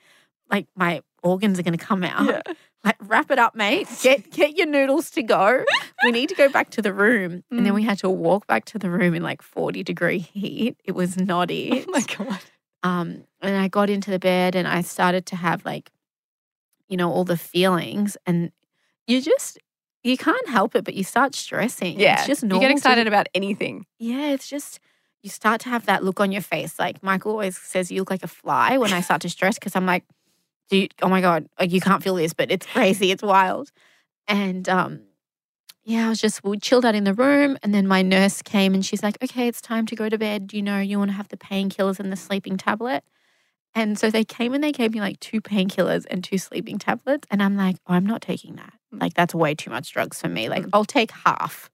[0.50, 2.46] like my organs are gonna come out.
[2.84, 3.88] Like, wrap it up, mate.
[4.02, 5.64] Get get your noodles to go.
[6.04, 7.42] We need to go back to the room.
[7.50, 7.76] And then Mm.
[7.76, 10.76] we had to walk back to the room in like 40 degree heat.
[10.84, 11.86] It was not it.
[11.88, 12.38] Oh my god.
[12.84, 15.90] um, and I got into the bed and I started to have like,
[16.88, 18.52] you know, all the feelings, and
[19.06, 19.58] you just
[20.04, 21.98] you can't help it, but you start stressing.
[21.98, 22.14] Yeah.
[22.18, 22.60] it's just you normal.
[22.62, 23.86] get to- excited about anything.
[23.98, 24.78] yeah, it's just
[25.24, 26.78] you start to have that look on your face.
[26.78, 29.74] Like Michael always says, you look like a fly when I start to stress because
[29.74, 30.04] I'm like,
[30.68, 33.70] dude, oh my god, like you can't feel this, but it's crazy, it's wild,
[34.28, 35.00] and um.
[35.84, 38.74] Yeah, I was just we chilled out in the room, and then my nurse came
[38.74, 40.52] and she's like, "Okay, it's time to go to bed.
[40.52, 43.04] You know, you want to have the painkillers and the sleeping tablet."
[43.74, 47.26] And so they came and they gave me like two painkillers and two sleeping tablets,
[47.30, 48.74] and I'm like, oh, "I'm not taking that.
[48.94, 49.00] Mm.
[49.02, 50.48] Like that's way too much drugs for me.
[50.48, 50.70] Like Mm.
[50.74, 51.70] I'll take half."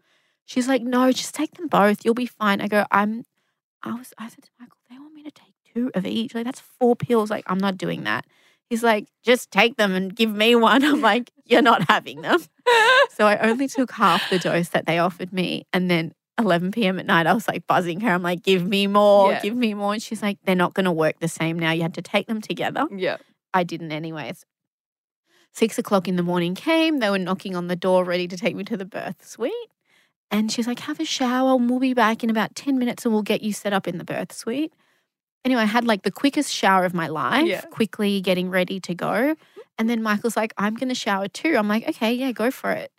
[0.46, 2.04] She's like, "No, just take them both.
[2.04, 3.24] You'll be fine." I go, "I'm."
[3.82, 4.12] I was.
[4.18, 6.34] I said to Michael, "They want me to take two of each.
[6.34, 7.30] Like that's four pills.
[7.30, 8.26] Like I'm not doing that."
[8.74, 12.40] He's like, "Just take them and give me one." I'm like, "You're not having them."
[13.10, 15.66] So I only took half the dose that they offered me.
[15.72, 16.98] And then 11 p.m.
[16.98, 18.10] at night, I was like buzzing her.
[18.12, 19.40] I'm like, give me more, Yeah.
[19.40, 19.92] give me more.
[19.92, 21.70] And she's like, they're not going to work the same now.
[21.70, 22.86] You had to take them together.
[22.90, 23.18] yeah.
[23.52, 24.44] I didn't, anyways.
[25.52, 26.98] Six o'clock in the morning came.
[26.98, 29.52] They were knocking on the door, ready to take me to the birth suite.
[30.32, 33.14] And she's like, have a shower and we'll be back in about 10 minutes and
[33.14, 34.72] we'll get you set up in the birth suite.
[35.44, 37.60] Anyway, I had like the quickest shower of my life, Yeah.
[37.62, 39.36] quickly getting ready to go.
[39.78, 41.56] And then Michael's like, I'm going to shower too.
[41.56, 42.92] I'm like, okay, yeah, go for it.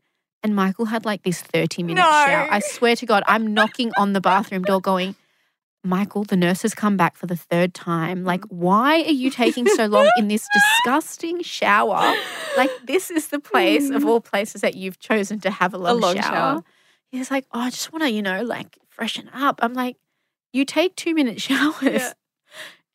[0.43, 2.47] And Michael had like this 30 minute shower.
[2.51, 5.15] I swear to God, I'm knocking on the bathroom door going,
[5.83, 8.23] Michael, the nurse has come back for the third time.
[8.23, 12.15] Like, why are you taking so long in this disgusting shower?
[12.57, 14.07] Like, this is the place of mm.
[14.07, 16.23] all places that you've chosen to have a long, long shower.
[16.23, 16.63] shower.
[17.11, 19.59] He's like, oh, I just want to, you know, like freshen up.
[19.61, 19.97] I'm like,
[20.53, 21.83] you take two minute showers.
[21.83, 22.13] Yeah.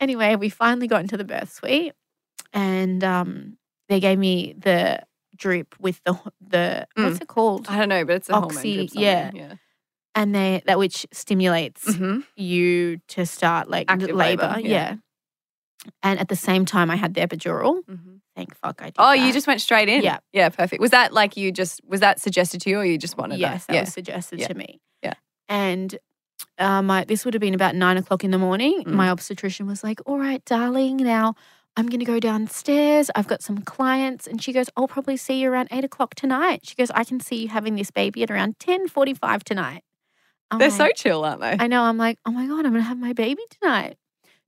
[0.01, 1.93] Anyway, we finally got into the birth suite
[2.53, 3.59] and um,
[3.89, 5.01] they gave me the
[5.37, 7.67] drip with the, the what's it called?
[7.69, 9.31] I don't know, but it's a hormone Oxy- yeah.
[9.35, 9.55] yeah.
[10.15, 12.25] And they, that which stimulates Mhm.
[12.37, 14.43] you to start like Active labor.
[14.49, 14.69] labour, yeah.
[14.69, 14.95] yeah.
[16.03, 17.81] And at the same time, I had the epidural.
[17.89, 18.21] Mhm.
[18.37, 18.95] Thank fuck I did.
[18.99, 20.03] Oh, you just went straight in.
[20.03, 20.19] Yeah.
[20.33, 20.81] Yeah, perfect.
[20.81, 23.63] Was that like you just was that suggested to you or you just wanted yes,
[23.67, 23.69] that?
[23.69, 23.81] that Yeah.
[23.83, 24.49] was suggested Yeah.
[24.49, 24.81] to me.
[25.03, 25.15] Yeah.
[25.49, 25.97] And
[26.59, 28.85] uh, my this would have been about nine o'clock in the morning.
[28.85, 28.93] Mm.
[28.93, 31.35] My obstetrician was like, "All right, darling, now."
[31.77, 33.11] I'm going to go downstairs.
[33.15, 34.27] I've got some clients.
[34.27, 36.61] And she goes, I'll probably see you around eight o'clock tonight.
[36.65, 39.83] She goes, I can see you having this baby at around 1045 tonight.
[40.51, 41.57] I'm They're like, so chill, aren't they?
[41.59, 41.83] I know.
[41.83, 43.97] I'm like, oh my God, I'm going to have my baby tonight.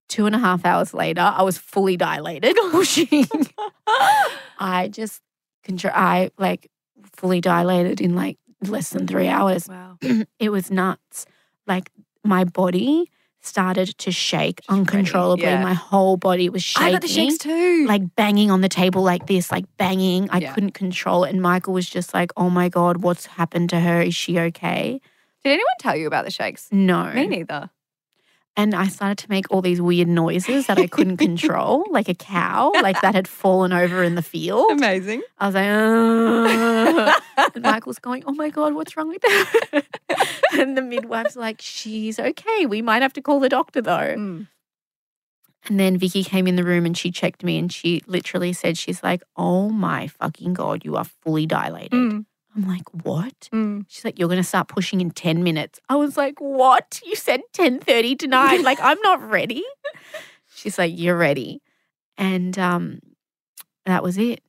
[0.09, 3.27] Two and a half hours later, I was fully dilated, pushing.
[4.59, 5.23] I just,
[5.85, 6.71] I like
[7.15, 9.69] fully dilated in like less than three hours.
[9.69, 9.97] wow.
[10.39, 11.25] it was nuts.
[11.67, 11.91] Like
[12.25, 15.45] my body started to shake ready, uncontrollably.
[15.45, 15.63] yeah.
[15.63, 16.89] My whole body was shaking.
[16.89, 17.87] I got the shakes too.
[17.87, 20.31] Like banging on the table like this, like banging.
[20.31, 20.55] I Yeah.
[20.55, 21.31] couldn't control it.
[21.31, 24.01] And Michael was just like, oh my God, what's happened to her?
[24.01, 25.01] Is she okay?
[25.45, 26.69] Did anyone tell you about the shakes?
[26.71, 27.11] No.
[27.13, 27.71] Me neither.
[28.55, 32.15] And I started to make all these weird noises that I couldn't control, like a
[32.15, 34.71] cow, like that had fallen over in the field.
[34.73, 35.23] Amazing.
[35.39, 37.23] I was like, "Ugh."
[37.55, 39.83] and Michael's going, oh my God, what's wrong with her?
[40.61, 42.67] and the midwife's like, she's okay.
[42.67, 44.15] We might have to call the doctor though.
[44.17, 44.49] Mm.
[45.69, 48.77] And then Vicky came in the room and she checked me and she literally said,
[48.77, 51.93] she's like, oh my fucking God, you are fully dilated.
[51.93, 52.27] Mm.
[52.55, 53.49] I'm like, what?
[53.53, 53.85] Mm.
[53.89, 55.81] She's like, you're going to start pushing in 10 minutes.
[55.89, 57.01] I was like, what?
[57.05, 58.63] You said 10.30 tonight.
[58.63, 59.65] like, I'm not ready.
[60.55, 61.63] She's like, you're ready.
[62.19, 63.01] And um,
[63.87, 64.43] that was it.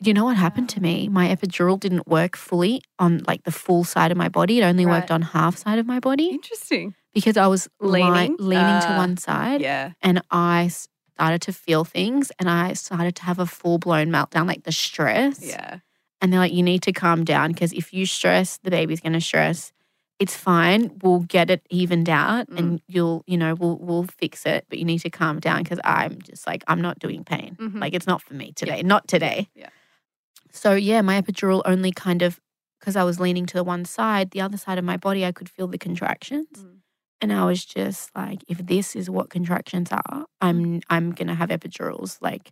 [0.00, 1.08] You know what happened to me?
[1.08, 4.60] My epidural didn't work fully on like the full side of my body.
[4.60, 6.94] It only worked on half side of my body Interesting.
[7.12, 8.36] because I was leaning, Leaning?
[8.38, 9.92] leaning to Ah, one side Yeah.
[10.00, 14.46] and I started to feel things and I started to have a full blown meltdown,
[14.46, 15.44] like the stress.
[15.44, 15.78] Yeah.
[16.20, 19.12] And they're like, you need to calm down because if you stress, the baby's going
[19.12, 19.72] to stress.
[20.18, 20.98] It's fine.
[21.00, 22.58] We'll get it evened out Mm.
[22.58, 24.66] and you'll, you know, we'll we'll fix it.
[24.68, 27.56] But you need to calm down because I'm just like, I'm not doing pain.
[27.60, 27.80] Mhm.
[27.80, 28.82] Like it's not for me today.
[28.82, 29.48] Not today.
[29.54, 29.68] Yeah.
[30.50, 32.40] So yeah, my epidural only kind of
[32.80, 35.30] because I was leaning to the one side, the other side of my body, I
[35.32, 36.48] could feel the contractions.
[36.56, 36.78] Mm.
[37.20, 41.50] And I was just like, if this is what contractions are, I'm I'm gonna have
[41.50, 42.50] epidurals like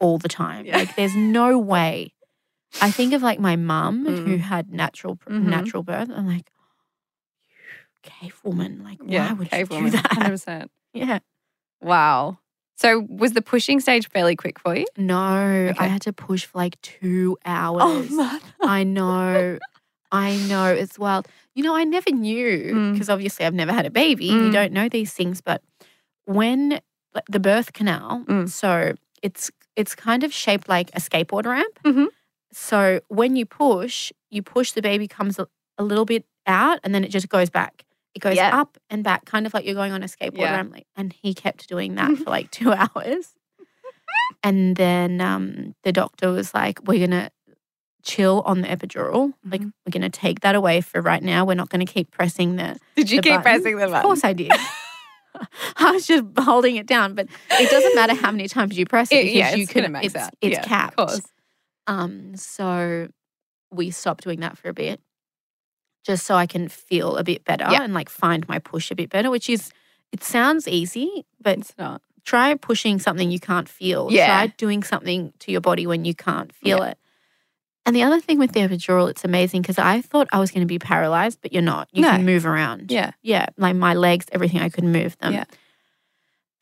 [0.00, 0.66] all the time.
[0.66, 0.78] Yeah.
[0.78, 2.12] Like there's no way.
[2.80, 4.40] I think of like my mum who Mm.
[4.40, 5.42] had natural Mhm.
[5.44, 6.10] natural birth.
[6.14, 6.50] I'm like,
[8.02, 8.82] cave woman.
[8.84, 9.28] Like, Yeah.
[9.28, 9.90] why would cave you woman.
[9.92, 10.10] do that?
[10.10, 10.70] 100%.
[10.92, 11.18] Yeah.
[11.80, 12.38] Wow.
[12.76, 14.84] So was the pushing stage fairly quick for you?
[14.96, 15.74] No, Okay.
[15.78, 17.82] I had to push for like two hours.
[17.82, 18.40] Oh, man.
[18.62, 19.58] I know.
[20.12, 21.26] I know it's wild.
[21.54, 22.92] You know, I never knew Mm.
[22.92, 24.26] because obviously I've never had a baby.
[24.26, 24.52] You Mm.
[24.52, 25.62] don't know these things, but
[26.24, 26.80] when
[27.14, 28.48] like, the birth canal, Mm.
[28.48, 31.78] so it's it's kind of shaped like a skateboard ramp.
[31.84, 32.06] Mhm.
[32.54, 36.94] So when you push, you push the baby comes a, a little bit out, and
[36.94, 37.84] then it just goes back.
[38.14, 38.56] It goes Yeah.
[38.60, 40.52] up and back, kind of like you're going on a skateboard Yeah.
[40.54, 40.76] ramp.
[40.96, 43.34] And he kept doing that for like two hours.
[44.42, 47.30] And then um, the doctor was like, "We're gonna
[48.02, 49.32] chill on the epidural.
[49.44, 49.72] Like, Mhm.
[49.86, 51.44] we're gonna take that away for right now.
[51.44, 54.22] We're not gonna keep pressing the." Did you the keep button." pressing the Of course,
[54.22, 54.52] I did.
[55.76, 59.10] I was just holding it down, but it doesn't matter how many times you press
[59.10, 59.96] it It- because yeah, you it's can.
[59.96, 60.30] It's, out.
[60.40, 61.00] it's Yeah, of capped.
[61.86, 63.08] Um, so
[63.70, 65.00] we stopped doing that for a bit,
[66.06, 67.82] just so I can feel a bit better Yeah.
[67.82, 69.30] and like find my push a bit better.
[69.30, 69.70] Which is,
[70.12, 72.02] it sounds easy, but It's not.
[72.24, 74.08] try pushing something you can't feel.
[74.10, 74.26] Yeah.
[74.26, 76.98] Try doing something to your body when you can't feel it.
[77.86, 80.62] And the other thing with the epidural, it's amazing because I thought I was going
[80.62, 81.88] to be paralyzed, but you're not.
[81.92, 82.12] You No.
[82.12, 82.90] can move around.
[82.90, 83.10] Yeah.
[83.20, 83.46] Yeah.
[83.58, 85.34] Like my legs, everything, I could move them.
[85.34, 85.44] Yeah.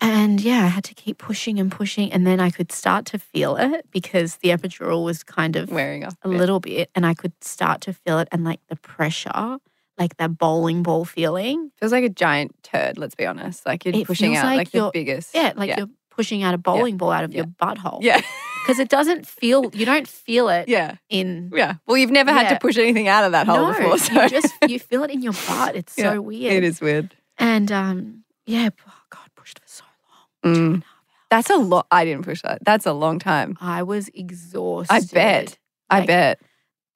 [0.02, 2.12] And yeah, I had to keep pushing and pushing.
[2.12, 6.04] And then I could start to feel it because the epidural was kind of Wearing
[6.04, 6.16] off.
[6.22, 6.90] a little bit.
[6.96, 9.58] And I could start to feel it and like the pressure,
[9.96, 11.70] like that bowling ball feeling.
[11.78, 13.64] Feels like a giant turd, let's be honest.
[13.64, 15.34] Like you're It pushing out like like, the biggest.
[15.36, 15.52] Yeah.
[15.54, 18.00] Like you're pushing out a bowling ball out of your butthole.
[18.02, 18.20] Yeah.
[18.62, 20.94] Because it doesn't feel, you don't feel it yeah.
[21.08, 21.50] in.
[21.52, 21.74] Yeah.
[21.84, 23.98] Well, you've never had to push anything out of that hole no, before.
[23.98, 25.74] So you just, you feel it in your butt.
[25.74, 26.52] It's Yeah, so weird.
[26.52, 27.16] it is weird.
[27.38, 30.28] And um, yeah, oh God, pushed for so long.
[30.30, 30.54] Two Mm.
[30.74, 30.84] and a half hours.
[31.30, 31.86] That's a lot.
[31.90, 32.64] I didn't push that.
[32.64, 33.56] That's a long time.
[33.60, 34.92] I was exhausted.
[34.94, 35.58] I bet.
[35.88, 36.40] I bet.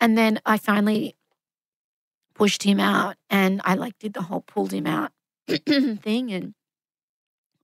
[0.01, 1.17] And then I finally
[2.35, 5.11] pushed him out and I like did the whole pulled him out
[5.49, 6.53] thing and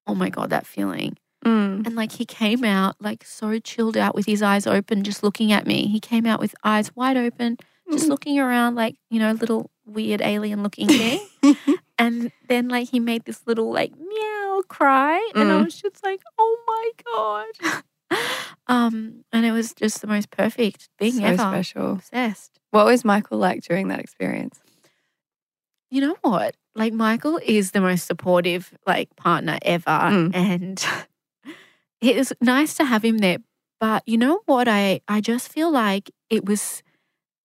[0.06, 1.18] oh my god that feeling.
[1.44, 1.86] Mm.
[1.86, 5.52] And like he came out like so chilled out with his eyes open just looking
[5.52, 5.88] at me.
[5.88, 7.58] He came out with eyes wide open
[7.90, 8.08] just Mm.
[8.08, 11.20] looking around like, you know, little weird alien looking thing.
[11.98, 14.31] and then like he made this little like meow
[14.64, 15.64] cry and I Mm.
[15.64, 17.82] was just like, "Oh my god."
[18.68, 21.36] um and it was just the most perfect thing ever.
[21.38, 21.52] so ever.
[21.62, 21.92] special.
[21.92, 22.60] Obsessed.
[22.70, 24.60] What was Michael like during that experience?
[25.90, 26.56] You know what?
[26.74, 30.30] Like Michael is the most supportive like partner ever Mm.
[30.34, 30.84] and
[32.00, 33.38] it was nice to have him there.
[33.80, 34.68] But you know what?
[34.68, 36.82] I I just feel like it was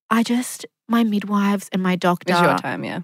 [0.10, 3.02] I just my midwives and my It doctor was your time, yeah.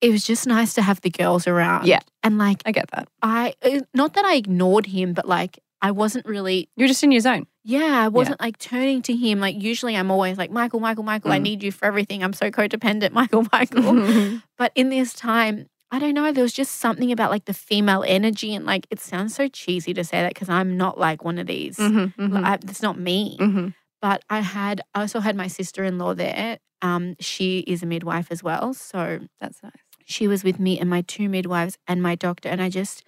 [0.00, 1.86] It was just nice to have the girls around.
[1.86, 2.00] Yeah.
[2.22, 3.08] And like I get that.
[3.22, 7.12] I uh, not that I ignored him, but like I wasn't really You're just in
[7.12, 7.46] your zone.
[7.62, 9.38] yeah, I wasn't like turning to him.
[9.40, 11.42] Like usually I'm always like, Michael, Michael, Michael, I Mm.
[11.42, 12.22] need you for everything.
[12.24, 14.40] I'm so codependent, Michael, Michael.
[14.58, 18.04] But in this time, I don't know, there was just something about like the female
[18.06, 18.54] energy.
[18.54, 21.46] And like, it sounds so cheesy to say that because I'm not like one of
[21.46, 21.76] these.
[21.78, 23.36] Mhm, mhm, Like, I, it's not me.
[23.40, 23.72] mhm.
[24.02, 26.58] But I had, I also had my sister in law there.
[26.82, 28.74] Um, she is a midwife as well.
[28.74, 29.72] So That's nice.
[30.08, 32.48] She was with me and my two midwives and my doctor.
[32.48, 33.04] And I just,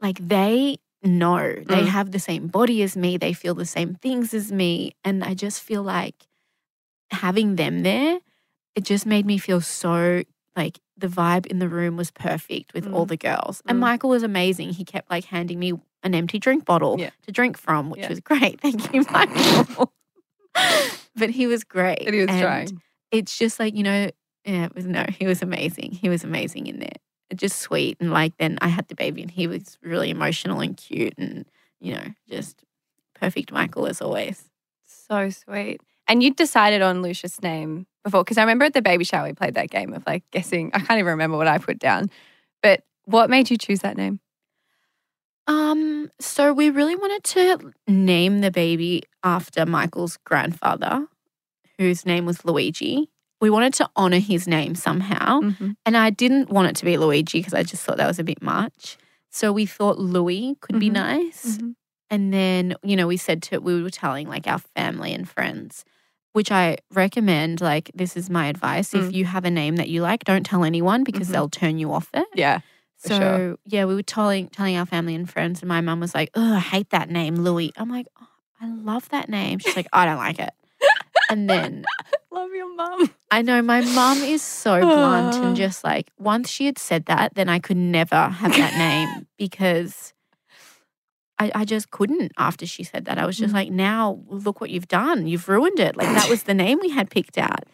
[0.00, 1.88] like, they know they Mm.
[1.88, 4.92] have the same body as me, they feel the same things as me.
[5.02, 6.26] And I just feel like
[7.10, 8.20] having them there,
[8.74, 10.22] it just made me feel so
[10.56, 13.08] like the vibe in the room was perfect with all Mm.
[13.08, 13.62] the girls.
[13.66, 13.80] And Mm.
[13.80, 14.74] Michael was amazing.
[14.74, 17.10] He kept like handing me an empty drink bottle Yeah.
[17.26, 18.08] to drink from, which Yeah.
[18.10, 18.60] was great.
[18.66, 19.92] Thank you, Michael.
[21.16, 22.04] but he was great.
[22.04, 22.82] But he was and trying.
[23.10, 24.10] It's just like, you know,
[24.44, 25.92] yeah, it was no, he was amazing.
[25.92, 26.96] He was amazing in there.
[27.34, 27.96] Just sweet.
[28.00, 31.46] And like then I had the baby and he was really emotional and cute and,
[31.80, 32.62] you know, just
[33.14, 34.50] perfect Michael as always.
[34.84, 35.80] So sweet.
[36.08, 39.32] And you decided on Lucius' name before, because I remember at the baby shower we
[39.32, 40.70] played that game of like guessing.
[40.74, 42.10] I can't even remember what I put down.
[42.62, 44.20] But what made you choose that name?
[45.46, 51.06] Um, so we really wanted to name the baby after Michael's grandfather,
[51.78, 53.08] whose name was Luigi.
[53.42, 55.40] We wanted to honor his name somehow.
[55.40, 55.74] Mhm.
[55.84, 58.24] And I didn't want it to be Luigi because I just thought that was a
[58.24, 58.96] bit much.
[59.30, 60.92] So we thought Louis could be Mhm.
[60.92, 61.58] nice.
[61.58, 61.74] Mhm.
[62.08, 65.84] And then, you know, we said to, we were telling like our family and friends,
[66.34, 67.60] which I recommend.
[67.60, 68.94] Like, this is my advice.
[68.94, 69.12] If Mm.
[69.14, 71.32] you have a name that you like, don't tell anyone because Mhm.
[71.32, 72.28] they'll turn you off it.
[72.36, 72.60] Yeah.
[72.98, 73.56] So, sure.
[73.66, 76.54] yeah, we were telling, telling our family and friends, and my mum was like, oh,
[76.54, 77.72] I hate that name, Louis.
[77.76, 78.28] I'm like, oh,
[78.60, 79.58] I love that name.
[79.58, 80.52] She's like, I don't like it.
[81.28, 81.84] And then
[82.32, 83.10] Love your mum.
[83.30, 85.42] I know my mum is so blunt Ah.
[85.48, 89.26] and just like once she had said that, then I could never have that name
[89.38, 90.12] because
[91.38, 93.18] I, I just couldn't after she said that.
[93.18, 93.56] I was just Mm.
[93.56, 95.26] like, now look what you've done.
[95.26, 95.96] You've ruined it.
[95.96, 97.64] Like that was the name we had picked out.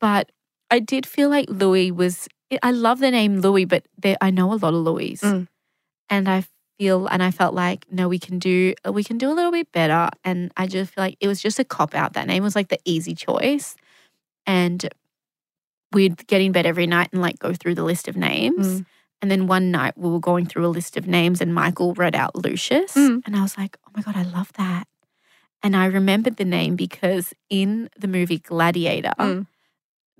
[0.00, 0.30] But
[0.70, 2.28] I did feel like Louis was
[2.62, 5.20] I love the name Louis, but there I know a lot of Louis.
[5.20, 5.48] Mm.
[6.10, 6.44] And I
[6.78, 9.70] feel and I felt like, no, we can do we can do a little bit
[9.72, 10.08] better.
[10.24, 12.14] And I just feel like it was just a cop out.
[12.14, 13.76] That name was like the easy choice.
[14.46, 14.88] And
[15.92, 18.66] we'd get in bed every night and like go through the list of names.
[18.80, 18.86] Mm.
[19.20, 22.16] And then one night we were going through a list of names and Michael read
[22.16, 22.94] out Lucius.
[22.94, 23.22] Mm.
[23.24, 24.88] And I was like, oh my God, I love that.
[25.62, 29.46] And I remembered the name because in the movie Gladiator, Mm.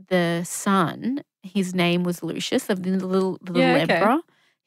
[0.08, 4.00] the son, his name was Lucius, of the little, the little Yeah, okay.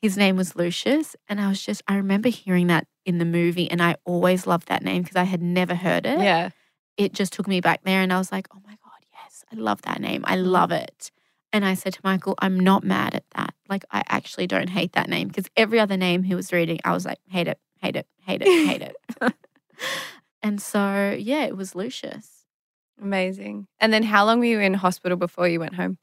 [0.01, 1.15] His name was Lucius.
[1.27, 3.69] And I was just, I remember hearing that in the movie.
[3.69, 6.49] And I always loved that name because I had never heard it Yeah.
[6.97, 9.55] it just took me back there and I was like, oh my God, yes, I
[9.55, 10.23] love that name.
[10.27, 10.45] I Mm.
[10.45, 11.11] love it.
[11.51, 13.53] And I said to Michael, I'm not mad at that.
[13.69, 16.91] Like, I actually don't hate that name because every other name he was reading, I
[16.93, 18.95] was like, hate it, hate it, hate it, hate it.
[20.43, 22.45] and so, yeah, it was Lucius,
[23.01, 23.67] Amazing.
[23.79, 25.97] And then how long were you in hospital before you went home?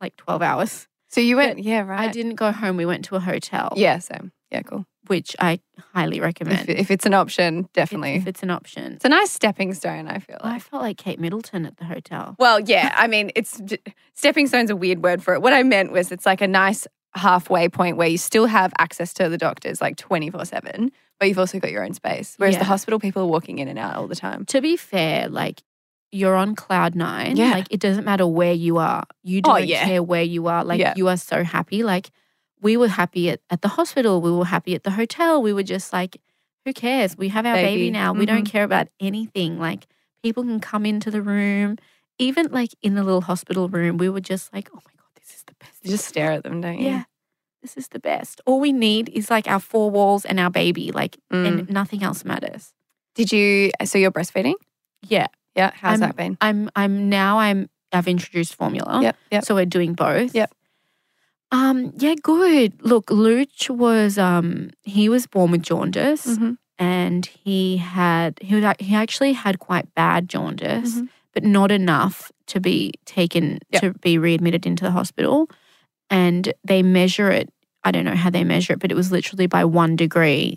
[0.00, 0.88] like 12 hours.
[1.12, 2.00] So you went- went, yeah, right.
[2.00, 2.76] I didn't go home.
[2.76, 4.32] We went to a hotel, Yeah, same.
[4.50, 4.84] Yeah, cool.
[5.06, 5.60] which I
[5.94, 6.68] highly recommend.
[6.68, 8.14] If, if it's an option, definitely.
[8.16, 8.92] If it's an option.
[8.94, 12.36] it's a nice stepping stone, I feel I felt like Kate Middleton at the hotel.
[12.38, 13.60] Well, yeah, I mean, it's
[14.14, 15.42] stepping stone's a weird word for it.
[15.42, 19.12] What I meant was it's like a nice halfway point where you still have access
[19.14, 22.34] to the doctors like 24 7, but you've also got your own space.
[22.38, 24.44] Whereas the hospital, people are walking in and out all the time.
[24.46, 25.62] to be fair, like
[26.12, 27.36] you're on cloud nine.
[27.36, 27.50] Yeah.
[27.52, 29.04] Like it doesn't matter where you are.
[29.24, 29.84] You Oh, don't yeah.
[29.86, 30.62] care where you are.
[30.64, 30.94] Like Yeah.
[30.96, 31.82] you are so happy.
[31.82, 32.10] Like
[32.60, 34.20] we were happy at, at the hospital.
[34.20, 35.42] We were happy at the hotel.
[35.42, 36.18] We were just like,
[36.64, 37.16] who cares?
[37.16, 37.90] We have our baby, Baby.
[37.90, 38.12] now.
[38.12, 38.50] We don't Mhm.
[38.52, 39.58] care about anything.
[39.58, 39.86] Like
[40.22, 41.76] people can come into the room.
[42.18, 45.34] Even like in the little hospital room, we were just like, oh my God, this
[45.34, 45.78] is the best.
[45.82, 46.86] You just stare at them, don't you?
[46.90, 47.04] yeah.
[47.62, 48.40] This is the best.
[48.44, 51.46] All we need is like our four walls and our baby, like, Mm.
[51.46, 52.74] and nothing else matters.
[53.14, 54.54] Did you, so you're breastfeeding?
[55.08, 55.28] Yeah.
[55.54, 55.70] Yeah.
[55.74, 56.36] How's I'm- that been?
[56.40, 59.00] I'm I'm now I'm I've introduced formula.
[59.02, 59.16] Yep.
[59.30, 59.44] Yep.
[59.44, 60.34] So we're doing both.
[60.34, 60.52] Yep.
[61.50, 62.72] Um, yeah, good.
[62.82, 66.56] Look, Luch was um he was born with jaundice Mhm.
[66.78, 71.08] and he had he was, he actually had quite bad jaundice, Mhm.
[71.34, 73.80] but not enough to be taken Yep.
[73.82, 75.48] to be readmitted into the hospital.
[76.08, 77.50] And they measure it.
[77.84, 80.56] I don't know how they measure it, but it was literally by one degree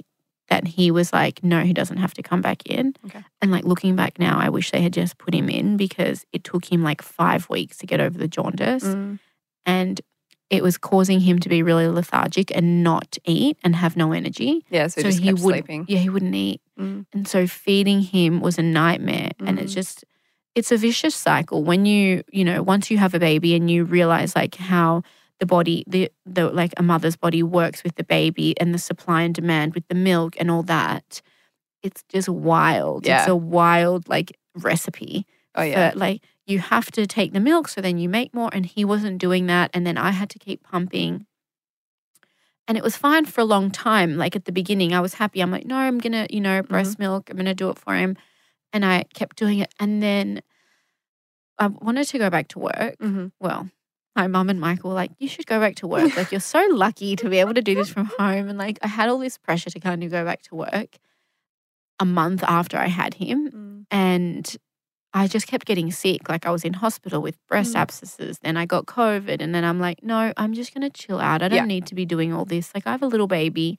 [0.50, 2.94] that he was like, no, he doesn't have to come back in.
[3.06, 3.24] Okay.
[3.42, 6.44] And like looking back now, I wish they had just put him in because it
[6.44, 8.84] took him like five weeks to get over the jaundice.
[8.84, 9.20] Mm.
[9.66, 10.02] And
[10.52, 14.64] it was causing him to be really lethargic and not eat and have no energy.
[14.70, 14.86] Yeah.
[14.88, 15.86] So, just he kept wouldn't, sleeping.
[15.88, 16.62] yeah, he wouldn't eat.
[16.80, 17.08] Mm.
[17.12, 19.32] And so feeding him was a nightmare.
[19.40, 19.76] And it's Mm.
[19.76, 20.06] just,
[20.54, 21.64] it's a vicious cycle.
[21.64, 25.02] When you, you know, once you have a baby and you realize like how
[25.40, 29.22] the body, the, the like a mother's body works with the baby and the supply
[29.24, 31.22] and demand with the milk and all that,
[31.84, 33.06] it's just wild.
[33.08, 35.26] It's a wild like recipe.
[35.56, 35.92] Oh, yeah.
[35.92, 38.50] for, like you have to take the milk so then you make more.
[38.54, 39.72] And he wasn't doing that.
[39.74, 41.26] And then I had to keep pumping.
[42.68, 44.18] And it was fine for a long time.
[44.18, 45.42] Like at the beginning, I was happy.
[45.42, 47.30] I'm like, no, I'm going to, you know, breast milk.
[47.30, 48.18] I'm going to do it for him.
[48.74, 49.74] And I kept doing it.
[49.80, 50.42] And then
[51.60, 52.98] I wanted to go back to work.
[53.00, 53.32] Mhm.
[53.40, 53.70] Well,
[54.16, 56.16] my mum and Michael were like, you should go back to work.
[56.16, 58.48] Like, you're so lucky to be able to do this from home.
[58.48, 60.98] And like, I had all this pressure to kind of go back to work
[62.00, 63.52] a month after I had him.
[63.52, 63.86] Mm.
[63.92, 64.58] And
[65.14, 66.28] I just kept getting sick.
[66.30, 67.80] Like, I was in hospital with breast Mm.
[67.80, 68.40] abscesses.
[68.40, 69.42] Then I got COVID.
[69.42, 71.42] And then I'm like, no, I'm just going to chill out.
[71.42, 71.66] I don't Yeah.
[71.66, 72.74] need to be doing all this.
[72.76, 73.78] Like, I have a little baby.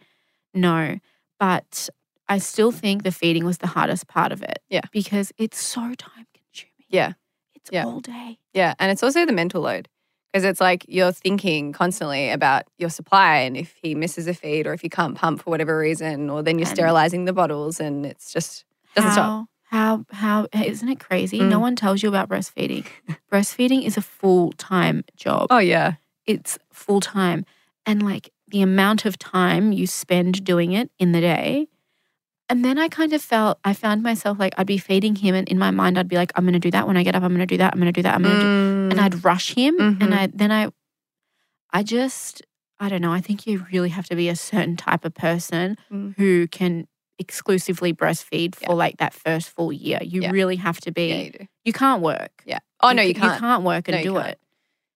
[0.54, 0.98] No.
[1.38, 1.88] But
[2.28, 4.58] I still think the feeding was the hardest part of it.
[4.68, 4.80] Yeah.
[4.92, 6.72] Because it's so time consuming.
[6.88, 7.12] Yeah.
[7.54, 7.84] It's Yeah.
[7.84, 8.38] all day.
[8.54, 8.74] Yeah.
[8.78, 9.88] And it's also the mental load
[10.36, 14.66] because it's like you're thinking constantly about your supply and if he misses a feed
[14.66, 17.80] or if you can't pump for whatever reason, or then you're And- sterilizing the bottles
[17.80, 19.46] and it's just doesn't stop.
[19.70, 21.40] how, How, how, isn't it crazy?
[21.40, 21.60] No Mm.
[21.62, 22.84] one tells you about breastfeeding.
[23.32, 25.46] breastfeeding is a full time job.
[25.48, 25.94] Oh, yeah.
[26.26, 27.46] It's full time.
[27.86, 31.68] And like the amount of time you spend doing it in the day.
[32.48, 35.48] And then I kind of felt, I found myself like I'd be feeding him, and
[35.48, 37.22] in my mind, I'd be like, I'm going to do that when I get up.
[37.24, 37.72] I'm going to do that.
[37.72, 38.14] I'm going to do that.
[38.14, 38.90] I'm going to do Mm.
[38.92, 40.00] and I'd rush him Mhm.
[40.02, 40.68] and I then I
[41.72, 42.42] I just
[42.78, 45.76] I don't know I think you really have to be a certain type of person
[45.92, 46.14] Mm.
[46.16, 46.86] who can
[47.18, 48.68] exclusively breastfeed Yeah.
[48.68, 50.30] for like that first full year you Yeah.
[50.30, 51.46] really have to be Yeah, you do.
[51.64, 52.58] you can't work Yeah.
[52.80, 53.34] Oh, no, you can't.
[53.34, 54.38] you can't work and No, do it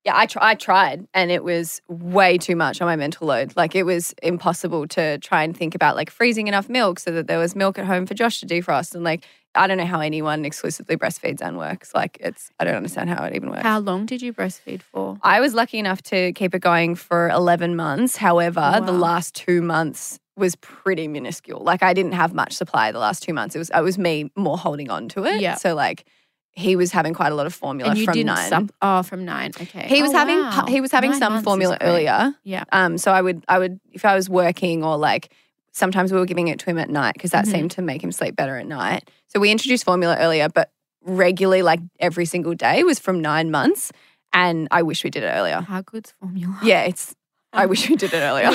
[0.04, 3.52] Yeah, I, tr- I tried and it was way too much on my mental load.
[3.54, 7.26] Like it was impossible to try and think about like freezing enough milk so that
[7.26, 8.94] there was milk at home for Josh to defrost.
[8.94, 11.94] And like, I don't know how anyone exclusively breastfeeds and works.
[11.94, 13.62] Like it's, I don't understand how it even works.
[13.62, 17.28] how long did you breastfeed for I was lucky enough to keep it going for
[17.28, 18.16] 11 months.
[18.16, 21.60] However, oh, the last two months was pretty minuscule.
[21.60, 23.54] Like I didn't have much supply the last two months.
[23.54, 25.40] It was, it was me more holding on to it.
[25.40, 25.56] Yeah.
[25.56, 26.06] So like
[26.52, 28.48] he was having quite a lot of formula and you from didn't nine.
[28.48, 30.64] sup oh from nine okay He was Oh, having wow.
[30.68, 32.34] he was having Nine some formula earlier.
[32.44, 35.32] yeah Um, so I would I would if I was working or like
[35.72, 37.50] sometimes we were giving it to him at night because that Mhm.
[37.52, 39.08] seemed to make him sleep better at night.
[39.28, 40.70] So we introduced formula earlier, but
[41.02, 43.92] regularly like every single day was from nine months.
[44.32, 45.60] and I wish we did it earlier.
[45.60, 46.56] How good's formula?
[46.62, 47.14] Yeah, it's.
[47.52, 48.52] I wish we did it earlier.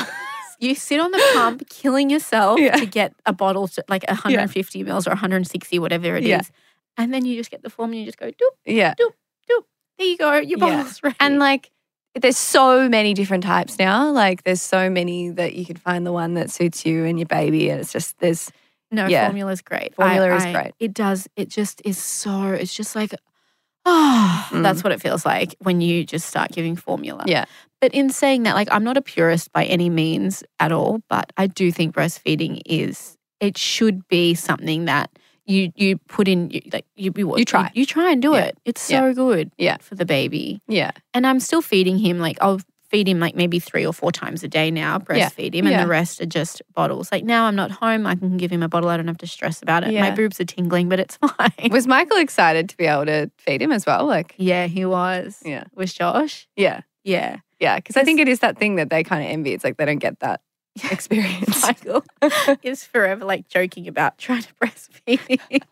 [0.59, 2.77] You sit on the pump, killing yourself Yeah.
[2.77, 6.41] to get a bottle, to, like 150 mils or 160, whatever it is, Yeah.
[6.97, 7.99] And then you just get the formula.
[8.01, 8.93] You just go, doop, yeah.
[8.95, 9.11] Doop,
[9.49, 9.63] doop.
[9.97, 10.77] There you go, your Yeah.
[10.77, 11.15] bottle's ready.
[11.19, 11.71] And like,
[12.19, 14.09] there's so many different types now.
[14.11, 17.25] Like, there's so many that you can find the one that suits you and your
[17.27, 17.69] baby.
[17.69, 18.51] And it's just, there's,
[18.91, 19.25] no, yeah.
[19.27, 19.95] formula's great.
[19.95, 20.73] Formula is great.
[20.79, 21.27] It does.
[21.35, 22.51] It just is so.
[22.51, 23.13] It's just like,
[23.85, 24.63] oh, Mm.
[24.63, 27.23] that's what it feels like when you just start giving formula.
[27.27, 27.45] Yeah.
[27.81, 31.31] But in saying that, like, I'm not a purist by any means at all, but
[31.37, 33.17] I do think breastfeeding is.
[33.41, 35.11] It should be something that
[35.45, 36.49] you you put in.
[36.49, 37.71] You, like you, you You try.
[37.73, 38.45] You, try and do Yeah.
[38.45, 38.57] it.
[38.65, 39.51] It's so good.
[39.57, 39.77] Yeah.
[39.77, 40.91] For the baby, yeah.
[41.13, 42.19] and I'm still feeding him.
[42.19, 44.93] Like I'll feed him like maybe three or four times a day now.
[44.93, 45.29] Yeah.
[45.29, 45.83] Breastfeed him, and Yeah.
[45.83, 47.11] the rest are just bottles.
[47.11, 48.89] Like now I'm not home, I can give him a bottle.
[48.89, 49.93] I don't have to stress about it.
[49.99, 51.69] My boobs are tingling, but it's fine.
[51.71, 54.05] Was Michael excited to be able to feed him as well?
[54.05, 55.41] Like, yeah, he was.
[55.43, 55.63] Yeah.
[55.75, 56.47] Was Josh?
[56.55, 56.81] yeah.
[57.03, 57.37] Yeah.
[57.59, 57.75] Yeah.
[57.77, 59.53] Because I think it is that thing that they kind of envy.
[59.53, 60.41] It's like they don't get that
[60.91, 61.61] experience.
[61.61, 62.03] Michael
[62.63, 65.61] is forever like joking about trying to breastfeed.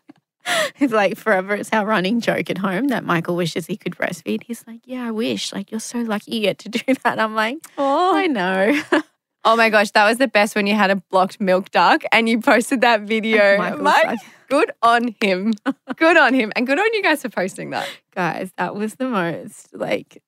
[0.78, 1.54] It's like forever.
[1.54, 4.42] It's our running joke at home that Michael wishes he could breastfeed.
[4.42, 5.54] He's like, "Yeah, I wish.
[5.54, 8.78] Like, you're so lucky you get to do that." I'm like, "Oh, I know."
[9.44, 12.28] oh my gosh, that was the best when you had a blocked milk duct and
[12.28, 13.56] you posted that video.
[13.56, 15.54] Michael's Mike, like, good on him.
[15.96, 16.52] Good on him.
[16.56, 17.88] And good on you guys for posting that.
[18.14, 20.22] guys, that was the most like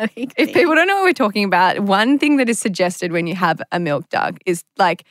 [0.36, 3.34] If people don't know what we're talking about, one thing that is suggested when you
[3.34, 5.04] have a milk duct is like,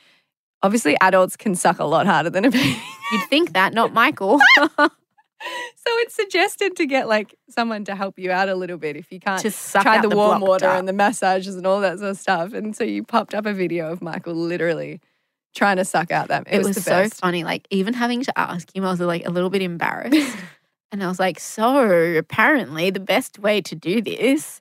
[0.62, 2.80] obviously, adults can suck a lot harder than a baby.
[3.12, 4.40] you'd think that, not Michael.
[5.76, 9.10] So it's suggested to get like someone to help you out a little bit if
[9.10, 9.40] you can't.
[9.40, 12.18] to suck try the, the warm water and the massages and all that sort of
[12.18, 12.52] stuff.
[12.52, 15.00] And so you popped up a video of Michael literally
[15.54, 16.46] trying to suck out that.
[16.46, 17.42] It, it was, was, so funny.
[17.42, 20.36] Like even having to ask him, I was like a little bit embarrassed.
[20.92, 24.60] and I was like, so apparently the best way to do this.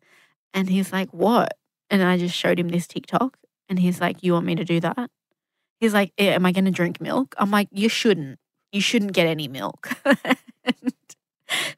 [0.53, 1.53] And he's like, what?
[1.89, 3.37] And I just showed him this TikTok.
[3.67, 5.09] And he's like, you want me to do that?
[5.79, 7.35] He's like, "Eh, am I going to drink milk?
[7.37, 8.39] I'm like, you shouldn't.
[8.71, 9.89] You shouldn't get any milk.
[10.05, 10.93] and,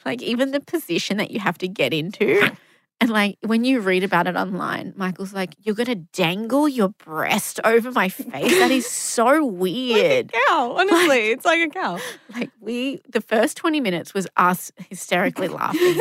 [0.06, 2.52] like even the position that you have to get into.
[3.02, 7.60] And like when you read about it online, Michael's like, You're gonna dangle your breast
[7.66, 8.58] over my face.
[8.60, 10.32] That is so weird.
[10.32, 12.00] like cow, honestly, it's like a cow.
[12.36, 16.00] Like we the first 20 minutes was us hysterically laughing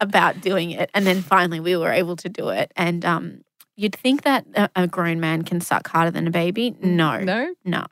[0.00, 0.90] about doing it.
[0.94, 2.72] And then finally we were able to do it.
[2.74, 3.42] And um
[3.76, 6.74] you'd think that a, a grown man can suck harder than a baby.
[6.80, 7.18] No.
[7.20, 7.84] No, No.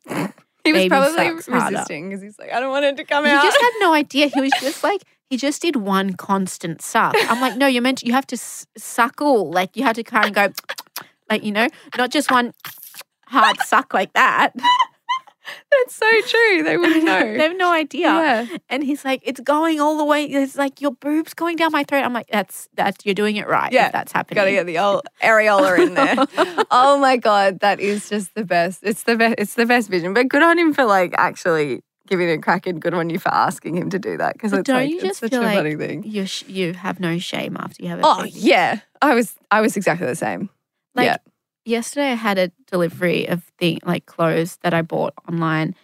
[0.65, 3.31] he was Baby probably resisting because he's like, I don't want it to come He
[3.31, 3.43] out.
[3.43, 4.29] He just had no idea.
[4.29, 5.03] He was just like,
[5.33, 7.15] he just did one constant suck.
[7.31, 9.51] I'm like, no, you're meant to, you have to s- suckle.
[9.51, 10.53] Like, you have to kind of go,
[11.31, 12.53] like, you know, not just one
[13.29, 14.51] hard suck like that.
[15.73, 16.63] That's so true.
[16.63, 17.19] They wouldn't know.
[17.33, 18.09] they have no idea.
[18.09, 18.47] Yeah.
[18.69, 20.25] And he's like, it's going all the way.
[20.27, 22.05] It's like your boob's going down my throat.
[22.05, 23.73] I'm like, that's, that's, you're doing it right.
[23.73, 24.35] Yeah, If that's happening.
[24.37, 26.27] Got to get the old areola in there.
[26.71, 28.81] oh my god, that is just the best.
[28.83, 29.37] It's the best.
[29.39, 30.13] It's the best vision.
[30.13, 33.19] But good on him for like actually giving it a crack, and good on you
[33.19, 35.43] for asking him to do that because it's don't like you it's just such feel
[35.43, 36.03] a like funny thing.
[36.05, 39.61] you sh- you have no shame after you have a Oh yeah, I was I
[39.61, 40.49] was exactly the same.
[40.95, 41.17] Like Yeah.
[41.65, 45.75] yesterday, I had a delivery of the like clothes that I bought online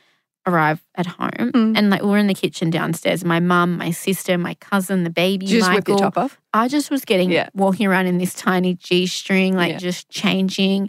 [0.47, 1.77] arrive at home, Mm.
[1.77, 3.23] and like we're in the kitchen downstairs.
[3.25, 5.93] My mum, my sister, my cousin, the baby, you just whip Michael.
[5.99, 6.41] your top off?
[6.55, 7.49] I just was getting Yeah.
[7.55, 9.79] walking around in this tiny G string, like Yeah.
[9.79, 10.89] just changing.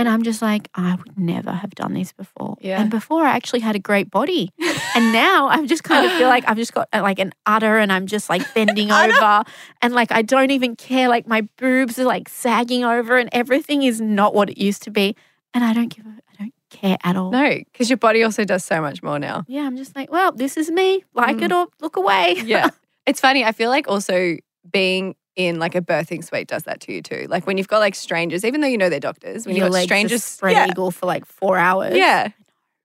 [0.00, 2.56] And I'm just like, I would never have done this before.
[2.60, 2.80] Yeah.
[2.80, 4.50] And before I actually had a great body.
[4.96, 7.76] and now I'm just kind of feel like I've just got uh, like an udder
[7.76, 9.44] and I'm just like bending over.
[9.82, 11.08] And like I don't even care.
[11.10, 14.90] Like my boobs are like sagging over and everything is not what it used to
[14.90, 15.14] be.
[15.52, 17.30] And I don't give a, I don't care at all.
[17.30, 19.44] No, because your body also does so much more now.
[19.48, 21.04] Yeah, I'm just like, well, this is me.
[21.12, 21.42] Like Mm.
[21.42, 22.36] it or look away.
[22.44, 22.70] Yeah.
[23.06, 23.44] it's funny.
[23.44, 24.36] I feel like also
[24.72, 27.26] being in like a birthing suite does that to you too.
[27.28, 29.74] Like when you've got like strangers, even though you know they're doctors, when Your you've
[29.74, 31.96] got strangers, spread yeah, eagle for like four hours.
[31.96, 32.28] yeah,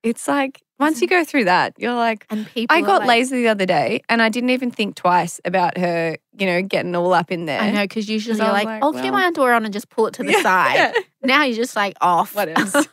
[0.02, 3.36] it's like once you go through that, you're like, And people I got like, lazy
[3.42, 7.14] the other day and I didn't even think twice about her, you know, getting all
[7.14, 7.60] up in there.
[7.60, 9.88] I know, because usually you're like, like, I'll keep well- my underwear on and just
[9.88, 10.74] pull it to the Yeah, side.
[10.74, 10.92] yeah.
[11.22, 12.34] Now you're just like off.
[12.34, 12.86] What else?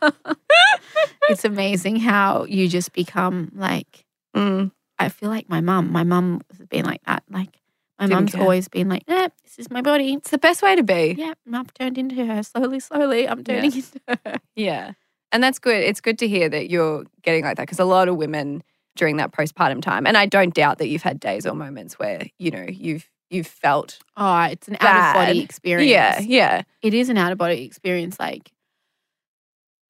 [1.28, 4.72] it's amazing how you just become like, Mm.
[4.98, 5.92] I feel like my mum.
[5.92, 7.22] My mum has been like that.
[7.30, 7.60] Like,
[7.98, 8.42] my Didn't mum's care.
[8.42, 10.14] always been like, yeah, this is my body.
[10.14, 11.14] It's the best way to be.
[11.16, 13.28] Yeah, I've turned into her slowly, slowly.
[13.28, 14.36] I'm turning into her.
[14.56, 14.92] Yeah.
[15.32, 15.82] And that's good.
[15.82, 18.62] It's good to hear that you're getting like that because a lot of women
[18.96, 22.22] during that postpartum time, and I don't doubt that you've had days or moments where,
[22.38, 25.44] you know, you've you've felt Oh, it's an out of body Bad.
[25.44, 25.90] experience.
[25.90, 26.62] Yeah, yeah.
[26.82, 28.20] it is an out of body experience.
[28.20, 28.52] Like,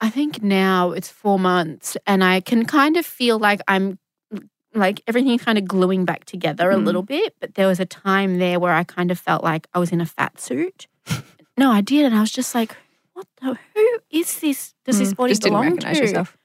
[0.00, 3.98] I think now it's four months, and I can kind of feel like I'm
[4.74, 6.84] like everything kind of gluing back together a Mm.
[6.84, 7.34] little bit.
[7.40, 10.00] But there was a time there where I kind of felt like I was in
[10.00, 10.86] a fat suit.
[11.56, 12.04] no, I did.
[12.04, 12.76] And I was just like,
[13.14, 14.74] what the, who is this?
[14.84, 16.02] Does this Mm, body just didn't belong recognize to?
[16.04, 16.36] yourself.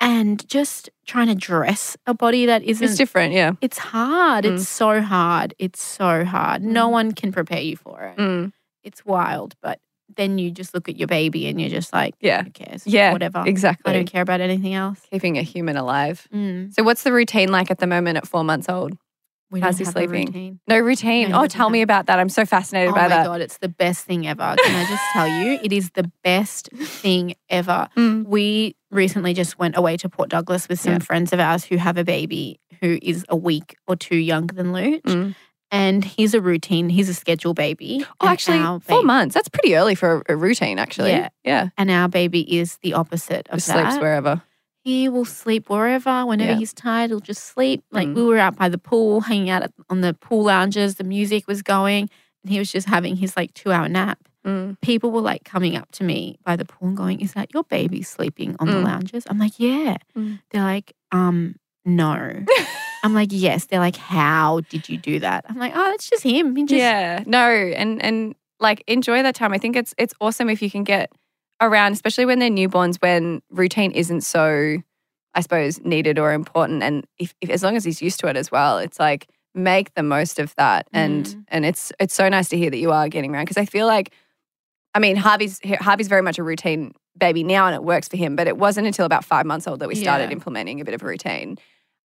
[0.00, 2.84] And just trying to dress a body that isn't.
[2.84, 3.52] It's different, yeah.
[3.60, 4.44] It's hard.
[4.44, 4.54] Mm.
[4.56, 5.54] It's so hard.
[5.58, 6.62] It's so hard.
[6.62, 6.92] No Mm.
[6.92, 8.16] one can prepare you for it.
[8.18, 8.52] Mm,
[8.82, 9.54] It's wild.
[9.62, 9.78] But
[10.16, 12.42] then you just look at your baby and you're just like, Yeah.
[12.44, 12.86] who cares?
[12.86, 13.44] Yeah, Whatever.
[13.46, 13.90] Exactly.
[13.92, 15.00] I don't care about anything else.
[15.10, 16.26] Keeping a human alive.
[16.32, 16.72] Mm.
[16.74, 18.96] So, what's the routine like at the moment at four months old?
[19.50, 20.28] We How's he sleeping?
[20.28, 20.60] Routine.
[20.66, 21.28] No routine.
[21.32, 22.18] No, oh, tell me about that.
[22.18, 23.26] I'm so fascinated Oh by my that.
[23.26, 24.56] god, it's the best thing ever.
[24.64, 25.58] Can I just tell you?
[25.62, 27.88] It is the best thing ever.
[27.96, 28.24] Mm.
[28.26, 30.98] We recently just went away to Port Douglas with some Yeah.
[31.00, 34.72] friends of ours who have a baby who is a week or two younger than
[34.72, 35.02] Luch.
[35.02, 35.34] Mm.
[35.72, 38.04] And he's a routine, he's a schedule baby.
[38.20, 39.34] Oh, actually, our four baby- months.
[39.34, 41.10] That's pretty early for a, a routine, actually.
[41.12, 41.30] Yeah.
[41.44, 41.68] Yeah.
[41.78, 43.90] And our baby is the opposite of Just that.
[43.92, 44.42] sleeps wherever.
[44.84, 46.58] he will sleep wherever, whenever Yeah.
[46.58, 47.82] he's tired, he'll just sleep.
[47.90, 48.14] Like Mm.
[48.16, 51.46] we were out by the pool, hanging out at, on the pool lounges, the music
[51.48, 52.10] was going,
[52.44, 54.18] and he was just having his like two hour nap.
[54.44, 54.76] Mm.
[54.82, 57.62] People were like coming up to me by the pool and going, Is that your
[57.62, 58.84] baby sleeping on the Mm.
[58.84, 59.24] lounges?
[59.30, 59.96] I'm like, Yeah.
[60.18, 60.40] Mm.
[60.50, 61.54] They're like, um,
[61.84, 62.44] no.
[63.04, 63.66] I'm like, yes.
[63.66, 65.44] They're like, how did you do that?
[65.48, 66.54] I'm like, oh, it's just him.
[66.54, 67.24] He just, yeah.
[67.26, 69.52] No, and and like enjoy that time.
[69.52, 71.10] I think it's it's awesome if you can get
[71.60, 74.76] around, especially when they're newborns, when routine isn't so,
[75.34, 76.82] I suppose, needed or important.
[76.84, 79.92] And if, if as long as he's used to it as well, it's like make
[79.94, 80.86] the most of that.
[80.92, 81.44] And Mm.
[81.48, 83.86] and it's it's so nice to hear that you are getting around because I feel
[83.88, 84.12] like,
[84.94, 88.36] I mean, Harvey's Harvey's very much a routine baby now, and it works for him.
[88.36, 90.32] But it wasn't until about five months old that we started Yeah.
[90.36, 91.56] implementing a bit of a routine.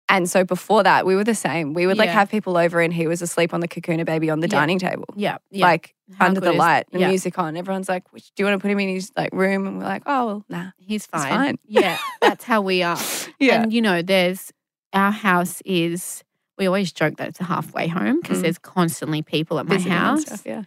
[0.08, 1.74] And so before that, we were the same.
[1.74, 2.12] We would like Yeah.
[2.14, 4.58] have people over, and he was asleep on the Cocoonababy on the Yeah.
[4.60, 5.38] dining table Yeah.
[5.50, 5.66] yeah.
[5.66, 7.56] like How under the light, the music on.
[7.56, 10.02] Everyone's like, "Do you want to put him in his like room?" And we're like,
[10.06, 11.28] "Oh, well, nah." He's fine.
[11.28, 11.58] fine.
[11.66, 11.98] Yeah.
[12.22, 12.98] That's how we are.
[13.40, 14.52] Yeah, And you know, there's
[14.92, 16.22] our house is
[16.56, 18.42] we always joke that it's a halfway home because Mm.
[18.42, 20.22] there's constantly people at my Visiting house.
[20.22, 20.62] stuff, yeah,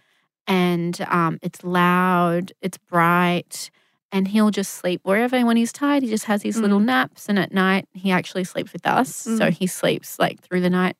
[0.50, 3.70] and um, it's loud, it's bright,
[4.12, 5.36] and he'll just sleep wherever.
[5.36, 6.84] And when he's tired, he just has these little Mm.
[6.86, 7.28] naps.
[7.28, 9.52] And at night, he actually sleeps with us, so Mm.
[9.52, 10.96] he sleeps like through the night.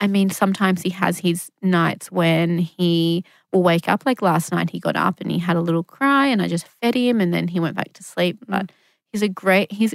[0.00, 4.04] I mean, sometimes he has his nights when he will wake up.
[4.06, 6.66] Like last night, he got up and he had a little cry, and I just
[6.80, 8.38] fed him, and then he went back to sleep.
[8.40, 8.46] Mm.
[8.48, 8.72] But
[9.12, 9.72] he's a great.
[9.72, 9.94] He's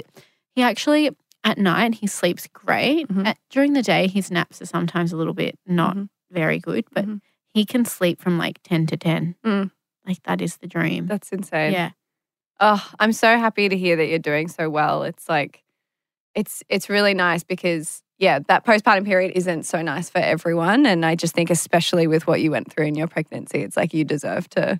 [0.54, 1.10] he actually
[1.44, 3.08] at night he sleeps great.
[3.08, 3.26] Mhm.
[3.26, 6.08] At, during the day, his naps are sometimes a little bit not Mhm.
[6.30, 7.20] very good, but Mhm.
[7.52, 9.34] He can sleep from like ten to ten.
[9.44, 9.70] Mm.
[10.06, 11.06] Like that is the dream.
[11.06, 11.72] that's insane.
[11.72, 11.90] yeah,
[12.58, 15.02] Oh, I'm so happy to hear that you're doing so well.
[15.04, 15.62] It's like,
[16.34, 21.04] it's it's really nice because yeah, that postpartum period isn't so nice for everyone, and
[21.06, 24.04] I just think especially with what you went through in your pregnancy, it's like you
[24.04, 24.78] deserve to.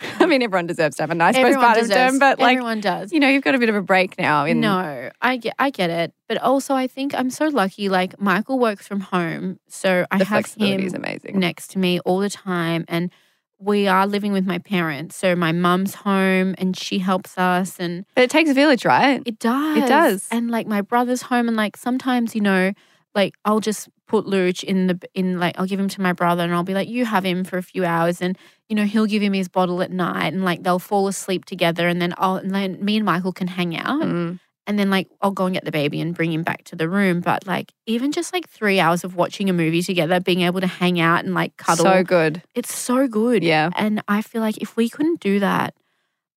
[0.18, 1.94] I mean, everyone deserves to have a nice everyone postpartum deserves.
[1.94, 3.12] term, but like everyone does.
[3.12, 4.44] you know, you've got a bit of a break now.
[4.44, 7.88] In, no, I get, I get it, but also I think I'm so lucky.
[7.88, 11.38] Like Michael works from home, so I the have him is amazing.
[11.38, 13.10] next to me all the time, and
[13.58, 15.16] we are living with my parents.
[15.16, 19.22] So my mum's home, and she helps us, and But it takes a village, right?
[19.26, 19.78] It does.
[19.78, 20.28] It does.
[20.30, 22.72] And like my brother's home, and like sometimes, you know,
[23.14, 26.42] like I'll just put Luch in the in like I'll give him to my brother,
[26.44, 28.36] and I'll be like, you have him for a few hours, and
[28.68, 31.86] you know he'll give him his bottle at night, and like they'll fall asleep together,
[31.88, 34.38] and then I'll and then me and Michael can hang out, Mm.
[34.66, 36.88] and then like I'll go and get the baby and bring him back to the
[36.88, 37.20] room.
[37.20, 40.66] But like even just like three hours of watching a movie together, being able to
[40.82, 42.42] hang out and like cuddle, So good.
[42.54, 43.42] it's so good.
[43.44, 43.70] Yeah.
[43.76, 45.74] And I feel like if we couldn't do that,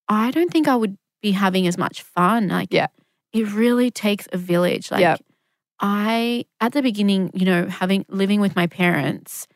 [0.08, 2.50] I don't think I would be having as much fun.
[2.50, 2.88] Like, Yeah.
[3.34, 4.92] it really takes a village.
[4.92, 5.22] Like, Yep.
[5.84, 9.48] I at the beginning, you know, having living with my parents.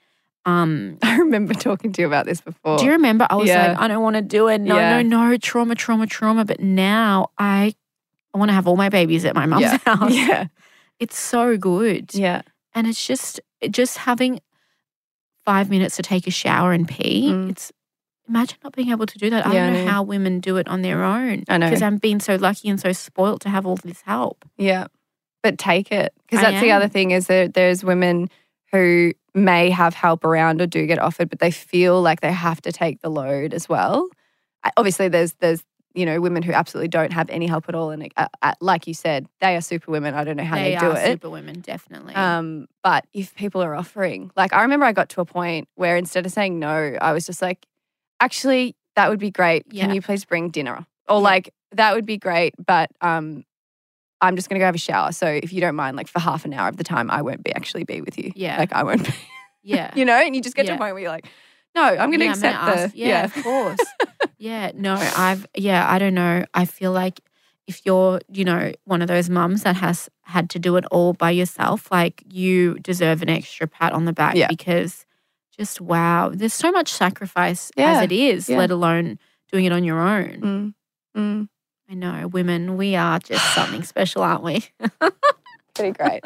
[0.46, 2.78] Um, I remember talking to you about this before.
[2.78, 3.26] do you remember?
[3.30, 3.70] I was Yeah.
[3.70, 4.60] like, I don't want to do it.
[4.62, 5.02] No, Yeah.
[5.02, 6.46] no, no, trauma, trauma, trauma.
[6.46, 7.74] But now I,
[8.34, 9.78] I want to have all my babies at my mum's yeah.
[9.86, 10.14] house.
[10.14, 10.46] Yeah.
[11.00, 12.14] It's so good.
[12.14, 12.42] Yeah.
[12.76, 14.40] And it's just just having
[15.46, 17.30] five minutes to take a shower and pee.
[17.32, 17.52] Mm.
[17.52, 17.72] It's
[18.28, 19.46] imagine not being able to do that.
[19.48, 19.92] I don't know know.
[19.92, 21.44] how women do it on their own.
[21.48, 21.68] I know.
[21.68, 24.44] Because I'm being so lucky and so spoilt to have all this help.
[24.58, 24.88] Yeah.
[25.48, 26.14] But take it.
[26.24, 28.30] Because that's the other thing is that there's women
[28.74, 32.60] who may have help around or do get offered, but they feel like they have
[32.64, 34.10] to take the load as well.
[34.76, 38.12] Obviously, there's there's you know women who absolutely don't have any help at all, and
[38.18, 40.16] uh, uh, like you said, they are super women.
[40.16, 41.06] I don't know how they, they do it.
[41.06, 42.14] super women, definitely.
[42.14, 45.96] Um, but if people are offering, like I remember I got to a point where
[45.96, 47.66] instead of saying no, I was just like,
[48.20, 49.70] actually, that would be great.
[49.70, 50.86] Can you please bring dinner?
[51.08, 51.30] Or Yeah.
[51.30, 53.46] like, that would be great, but um,
[54.22, 55.12] I'm just gonna go have a shower.
[55.12, 57.44] So if you don't mind, like for half an hour of the time, I won't
[57.44, 58.32] be actually be with you.
[58.36, 58.58] Yeah.
[58.58, 59.14] Like I won't be,
[59.64, 59.92] yeah.
[59.96, 61.28] you know, and you just get to a point where you're like,
[61.76, 63.80] no, I'm gonna Yeah, accept the ask- yeah, of course.
[64.38, 66.46] yeah, no, I've yeah, I don't know.
[66.54, 67.20] I feel like
[67.68, 71.14] if you're, you know, one of those mums that has had to do it all
[71.14, 74.48] by yourself, like you deserve an extra pat on the back Yeah.
[74.48, 75.06] because
[75.58, 77.98] just wow, there's so much sacrifice Yeah.
[77.98, 78.58] as it is, Yeah.
[78.58, 79.20] let alone
[79.52, 80.74] doing it on your own.
[81.16, 81.22] Mm.
[81.22, 81.50] Mm.
[81.90, 84.66] I know, women, we are just something special, aren't we?
[85.76, 86.22] Pretty great.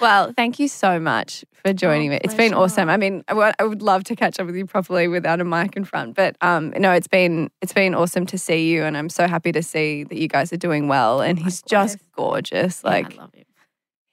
[0.00, 2.20] well, thank you so much for joining Oh, me.
[2.24, 2.56] It's been pleasure.
[2.64, 2.88] awesome.
[2.88, 5.44] I mean, I would, I would love to catch up with you properly without a
[5.44, 8.96] mic in front, but um, no, it's been it's been awesome to see you, and
[8.96, 11.20] I'm so happy to see that you guys are doing well.
[11.20, 12.08] And he's just Likewise.
[12.16, 12.80] gorgeous.
[12.82, 13.44] Yeah, Like I love him.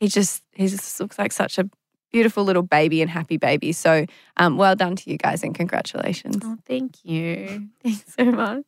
[0.01, 1.69] he just he just looks like such a
[2.11, 3.71] beautiful little baby and happy baby.
[3.71, 4.05] So,
[4.35, 6.37] um, well done to you guys, and congratulations.
[6.43, 7.69] Oh, thank you.
[7.81, 8.65] Thanks so much.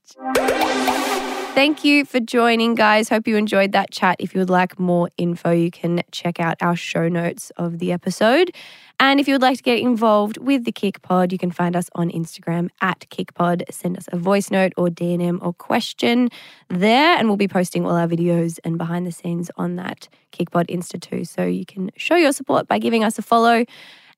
[1.58, 3.10] Thank you for joining, guys.
[3.10, 4.18] Hope you enjoyed that chat.
[4.20, 7.92] If you would like more info, you can check out our show notes of the
[7.92, 8.54] episode.
[9.00, 11.76] And if you would like to get involved with the Kic Pod, you can find
[11.76, 13.64] us on Instagram at KicPod.
[13.72, 16.30] Send us a voice note or DNM or question
[16.70, 20.70] there, and we'll be posting all our videos and behind the scenes on that KicPod
[20.70, 21.26] Insta too.
[21.26, 23.66] So you can show your support by giving us a follow.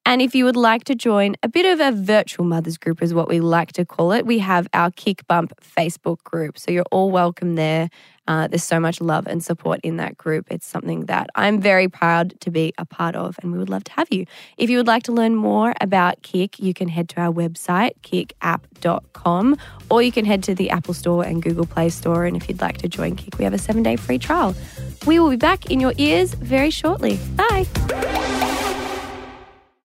[0.06, 3.14] And if you would like to join a bit of a virtual mothers group, is
[3.14, 6.58] what we like to call it, we have our Kic Bump Facebook group.
[6.58, 7.89] So you're all welcome there.
[8.30, 10.45] Uh, there's so much love and support in that group.
[10.52, 13.84] It's something that I'm very proud to be a part of, and we would love
[13.86, 14.26] to have you.
[14.56, 17.93] If you would like to learn more about Kic, you can head to our website,
[18.04, 19.58] kicapp.com,
[19.89, 22.26] or you can head to the Apple Store and Google Play Store.
[22.26, 24.56] And if you'd like to join Kick, we have a seven day free trial.
[25.08, 27.20] We will be back in your ears very shortly.
[27.36, 27.66] Bye.